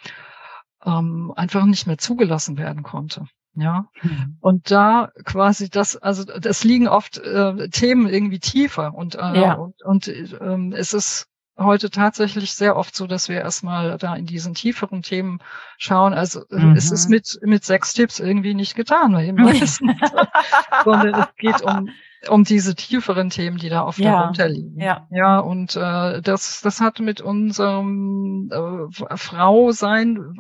[0.85, 3.25] ähm, einfach nicht mehr zugelassen werden konnte.
[3.55, 4.37] Ja, mhm.
[4.41, 9.53] und da quasi das, also das liegen oft äh, Themen irgendwie tiefer und, äh, ja.
[9.53, 10.07] und, und
[10.41, 15.01] ähm, es ist heute tatsächlich sehr oft so, dass wir erstmal da in diesen tieferen
[15.01, 15.39] Themen
[15.77, 16.13] schauen.
[16.13, 16.75] Also äh, mhm.
[16.75, 19.37] es ist mit, mit sechs Tipps irgendwie nicht getan, weil eben
[20.83, 21.89] sondern es geht um,
[22.29, 24.19] um diese tieferen Themen, die da oft ja.
[24.19, 24.79] darunter liegen.
[24.79, 30.37] Ja, ja und äh, das, das hat mit unserem äh, Frau sein,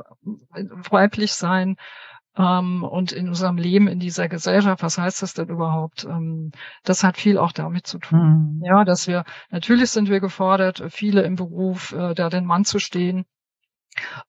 [0.89, 1.77] weiblich sein,
[2.37, 6.05] ähm, und in unserem Leben in dieser Gesellschaft, was heißt das denn überhaupt?
[6.05, 6.51] Ähm,
[6.83, 8.59] das hat viel auch damit zu tun.
[8.59, 8.65] Mhm.
[8.65, 12.79] Ja, dass wir, natürlich sind wir gefordert, viele im Beruf, äh, da den Mann zu
[12.79, 13.25] stehen.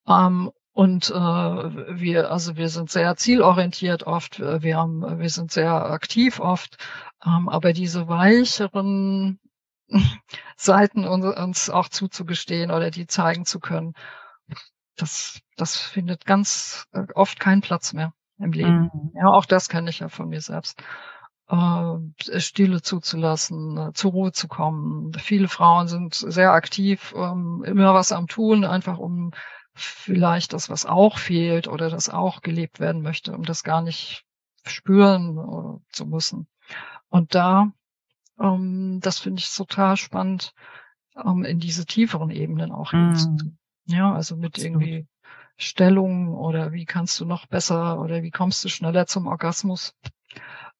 [0.06, 5.72] Ähm, und äh, wir, also wir sind sehr zielorientiert oft, wir haben, wir sind sehr
[5.72, 6.76] aktiv oft,
[7.24, 9.40] ähm, aber diese weicheren
[10.56, 13.94] Seiten uns, uns auch zuzugestehen oder die zeigen zu können,
[14.96, 18.90] das, das findet ganz äh, oft keinen Platz mehr im Leben.
[18.92, 19.12] Mhm.
[19.14, 20.82] Ja, auch das kenne ich ja von mir selbst.
[21.48, 25.12] Äh, Stille zuzulassen, äh, zur Ruhe zu kommen.
[25.14, 29.30] Viele Frauen sind sehr aktiv, ähm, immer was am tun, einfach um
[29.74, 34.24] vielleicht das, was auch fehlt oder das auch gelebt werden möchte, um das gar nicht
[34.64, 36.48] spüren äh, zu müssen.
[37.08, 37.70] Und da,
[38.40, 40.52] ähm, das finde ich total spannend,
[41.22, 43.08] ähm, in diese tieferen Ebenen auch mhm.
[43.08, 43.58] hinzugehen.
[43.86, 44.82] Ja, also mit Absolut.
[44.82, 45.06] irgendwie
[45.56, 49.94] Stellung oder wie kannst du noch besser oder wie kommst du schneller zum Orgasmus?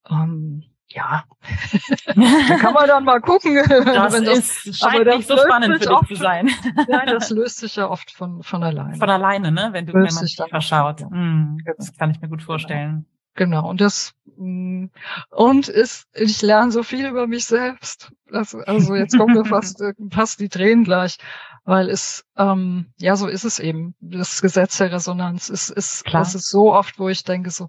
[0.08, 1.24] Ähm, ja,
[2.06, 3.56] da kann man dann mal gucken.
[3.66, 6.50] Das, das ist, scheint das nicht so spannend für dich zu sein.
[6.88, 8.96] Nein, das löst sich ja oft von, von alleine.
[8.96, 9.70] Von alleine, ne?
[9.72, 11.00] Wenn du, wenn man sich verschaut.
[11.10, 13.06] Mhm, das kann ich mir gut vorstellen.
[13.34, 13.68] Genau.
[13.68, 14.86] Und das, mm,
[15.30, 18.12] und ist, ich lerne so viel über mich selbst.
[18.30, 21.18] Das, also jetzt kommen mir fast, fast die Tränen gleich
[21.66, 23.96] weil es, ähm, ja, so ist es eben.
[24.00, 26.22] Das Gesetz der Resonanz ist, ist, Klar.
[26.22, 27.68] es ist so oft, wo ich denke so,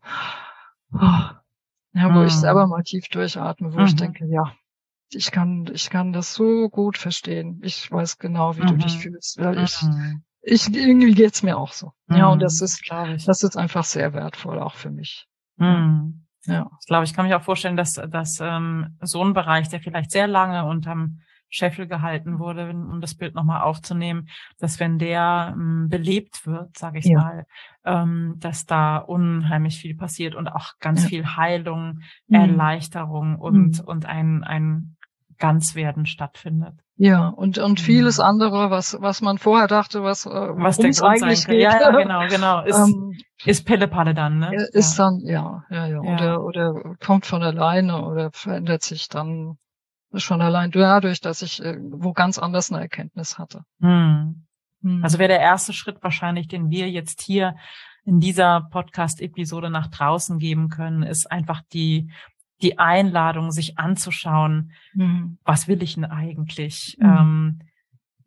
[0.94, 2.28] oh, ja, wo mhm.
[2.28, 3.86] ich selber mal tief durchatme, wo mhm.
[3.86, 4.54] ich denke, ja,
[5.10, 7.60] ich kann, ich kann das so gut verstehen.
[7.64, 8.68] Ich weiß genau, wie mhm.
[8.68, 9.00] du dich mhm.
[9.00, 10.24] fühlst, weil ich, mhm.
[10.42, 11.92] ich, irgendwie geht's mir auch so.
[12.08, 12.66] Ja, und das mhm.
[12.66, 15.28] ist, das ist einfach sehr wertvoll, auch für mich.
[16.46, 16.70] Ja.
[16.80, 20.12] Ich glaube, ich kann mich auch vorstellen, dass, dass ähm, so ein Bereich, der vielleicht
[20.12, 21.20] sehr lange unterm
[21.50, 24.28] Scheffel gehalten wurde, um das Bild nochmal aufzunehmen,
[24.60, 27.20] dass wenn der ähm, belebt wird, sage ich ja.
[27.20, 27.46] mal,
[27.86, 31.10] ähm, dass da unheimlich viel passiert und auch ganz ja.
[31.10, 32.36] viel Heilung, mhm.
[32.36, 33.86] Erleichterung und, mhm.
[33.86, 34.98] und ein, ein
[35.38, 36.74] Ganzwerden stattfindet.
[37.00, 38.24] Ja, und, und vieles mhm.
[38.24, 41.62] andere, was, was man vorher dachte, was, äh, was es eigentlich geht.
[41.62, 42.62] Ja, ja, genau, genau.
[42.66, 43.14] Ist, ähm,
[43.46, 44.52] ist Pillepalle dann, ne?
[44.72, 45.06] Ist ja.
[45.06, 46.38] dann, ja, ja, ja, ja.
[46.38, 49.60] Oder, oder kommt von alleine oder verändert sich dann
[50.14, 53.64] Schon allein dadurch, dass ich äh, wo ganz anders eine Erkenntnis hatte.
[53.82, 54.46] Hm.
[54.82, 55.04] Hm.
[55.04, 57.56] Also wäre der erste Schritt wahrscheinlich, den wir jetzt hier
[58.06, 62.10] in dieser Podcast-Episode nach draußen geben können, ist einfach die,
[62.62, 65.38] die Einladung, sich anzuschauen, mhm.
[65.44, 66.98] was will ich denn eigentlich?
[67.00, 67.06] Mhm.
[67.06, 67.60] Ähm,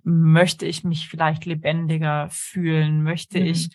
[0.03, 3.03] möchte ich mich vielleicht lebendiger fühlen?
[3.03, 3.47] Möchte mhm.
[3.47, 3.71] ich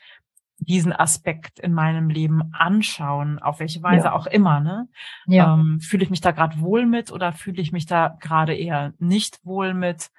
[0.58, 4.14] diesen Aspekt in meinem Leben anschauen, auf welche Weise ja.
[4.14, 4.60] auch immer.
[4.60, 4.88] Ne?
[5.28, 5.53] Ja.
[5.53, 8.93] Ähm, fühle ich mich da gerade wohl mit oder fühle ich mich da gerade eher
[8.99, 10.12] nicht wohl mit?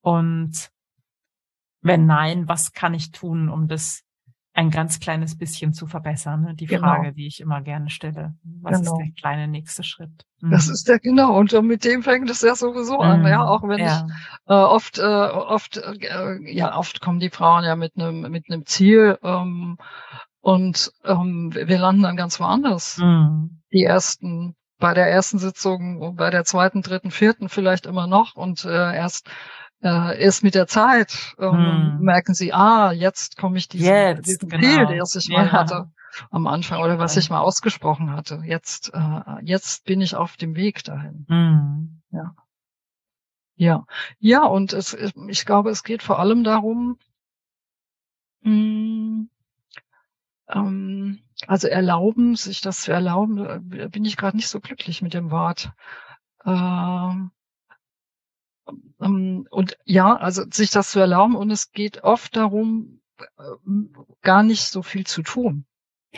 [0.00, 0.70] Und
[1.82, 4.04] wenn nein, was kann ich tun, um das
[4.54, 6.42] ein ganz kleines bisschen zu verbessern.
[6.42, 6.54] Ne?
[6.54, 6.88] Die genau.
[6.88, 8.34] Frage, die ich immer gerne stelle.
[8.60, 8.92] Was genau.
[8.92, 10.26] ist der kleine nächste Schritt?
[10.40, 10.50] Mhm.
[10.50, 11.38] Das ist der genau.
[11.38, 13.00] Und mit dem fängt es ja sowieso mhm.
[13.00, 13.26] an.
[13.26, 14.06] Ja, auch wenn ja.
[14.06, 18.44] ich äh, oft, äh, oft, äh, ja, oft kommen die Frauen ja mit einem mit
[18.50, 19.78] einem Ziel ähm,
[20.40, 22.98] und ähm, wir landen dann ganz woanders.
[22.98, 23.62] Mhm.
[23.72, 28.64] Die ersten bei der ersten Sitzung, bei der zweiten, dritten, vierten vielleicht immer noch und
[28.64, 29.30] äh, erst
[29.82, 31.98] äh, erst mit der Zeit ähm, hm.
[32.00, 34.62] merken sie, ah, jetzt komme ich diesen, jetzt, diesen genau.
[34.62, 35.52] Ziel, der ich mal ja.
[35.52, 35.90] hatte
[36.30, 38.42] am Anfang oder was ich mal ausgesprochen hatte.
[38.44, 41.26] Jetzt, äh, jetzt bin ich auf dem Weg dahin.
[41.28, 42.02] Hm.
[42.10, 42.34] Ja.
[43.54, 43.86] Ja,
[44.18, 44.94] ja, und es,
[45.28, 46.98] ich glaube, es geht vor allem darum,
[48.40, 49.30] mh, hm,
[50.48, 55.14] ähm, also erlauben, sich das zu erlauben, äh, bin ich gerade nicht so glücklich mit
[55.14, 55.72] dem Wort.
[56.44, 57.30] Ähm,
[58.98, 63.24] und ja, also sich das zu erlauben und es geht oft darum, äh,
[64.22, 65.66] gar nicht so viel zu tun.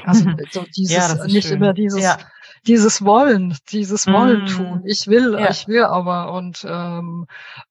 [0.03, 1.57] Also so dieses, ja, nicht schön.
[1.57, 2.19] immer dieses, ja.
[2.67, 4.47] dieses Wollen, dieses Wollen mm.
[4.47, 4.83] tun.
[4.87, 5.51] Ich will, ja.
[5.51, 7.27] ich will aber und ähm,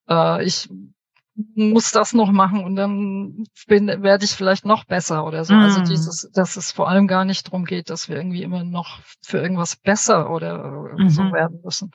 [0.09, 0.69] äh, ich
[1.55, 5.53] muss das noch machen und dann bin, werde ich vielleicht noch besser oder so.
[5.53, 5.59] Mm.
[5.59, 8.99] Also dieses, dass es vor allem gar nicht darum geht, dass wir irgendwie immer noch
[9.21, 11.09] für irgendwas besser oder mhm.
[11.09, 11.91] so werden müssen.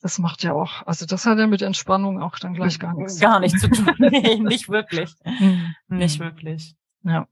[0.00, 3.18] Das macht ja auch, also das hat ja mit Entspannung auch dann gleich gar nichts.
[3.18, 3.94] Gar nichts zu tun.
[3.98, 5.12] nee, nicht wirklich.
[5.24, 5.74] Mhm.
[5.88, 6.76] Nicht wirklich.
[7.02, 7.26] Ja.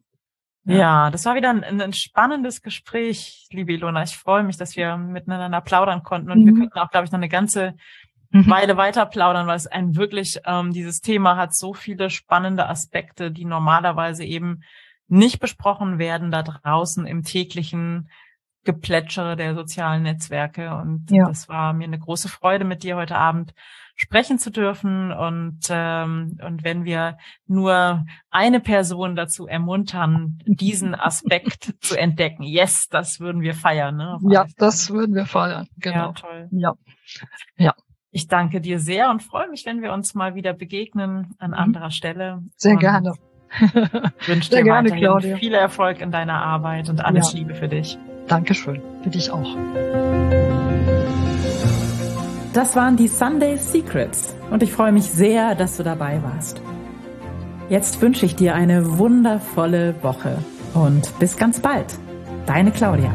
[0.64, 0.76] Ja.
[0.76, 4.02] ja, das war wieder ein, ein, spannendes Gespräch, liebe Ilona.
[4.02, 6.46] Ich freue mich, dass wir miteinander plaudern konnten und mhm.
[6.46, 7.74] wir könnten auch, glaube ich, noch eine ganze
[8.30, 8.50] mhm.
[8.50, 13.30] Weile weiter plaudern, weil es ein wirklich, ähm, dieses Thema hat so viele spannende Aspekte,
[13.30, 14.62] die normalerweise eben
[15.06, 18.10] nicht besprochen werden da draußen im täglichen
[18.66, 20.74] Geplätschere der sozialen Netzwerke.
[20.74, 21.26] Und ja.
[21.26, 23.54] das war mir eine große Freude, mit dir heute Abend
[23.94, 25.10] sprechen zu dürfen.
[25.12, 32.88] Und, ähm, und wenn wir nur eine Person dazu ermuntern, diesen Aspekt zu entdecken, yes,
[32.90, 33.96] das würden wir feiern.
[33.96, 34.18] Ne?
[34.28, 35.66] Ja, das würden wir feiern.
[35.78, 36.08] Genau.
[36.08, 36.48] Ja, toll.
[36.50, 36.74] Ja.
[37.56, 37.74] Ja.
[38.10, 41.56] Ich danke dir sehr und freue mich, wenn wir uns mal wieder begegnen an mhm.
[41.56, 42.42] anderer Stelle.
[42.56, 43.14] Sehr und gerne.
[44.26, 45.36] wünsche dir gerne, Claudia.
[45.36, 47.38] viel Erfolg in deiner Arbeit und alles ja.
[47.38, 47.98] Liebe für dich.
[48.28, 48.80] Dankeschön.
[49.02, 49.56] Für dich auch.
[52.52, 56.60] Das waren die Sunday Secrets und ich freue mich sehr, dass du dabei warst.
[57.68, 60.38] Jetzt wünsche ich dir eine wundervolle Woche
[60.72, 61.98] und bis ganz bald.
[62.46, 63.12] Deine Claudia.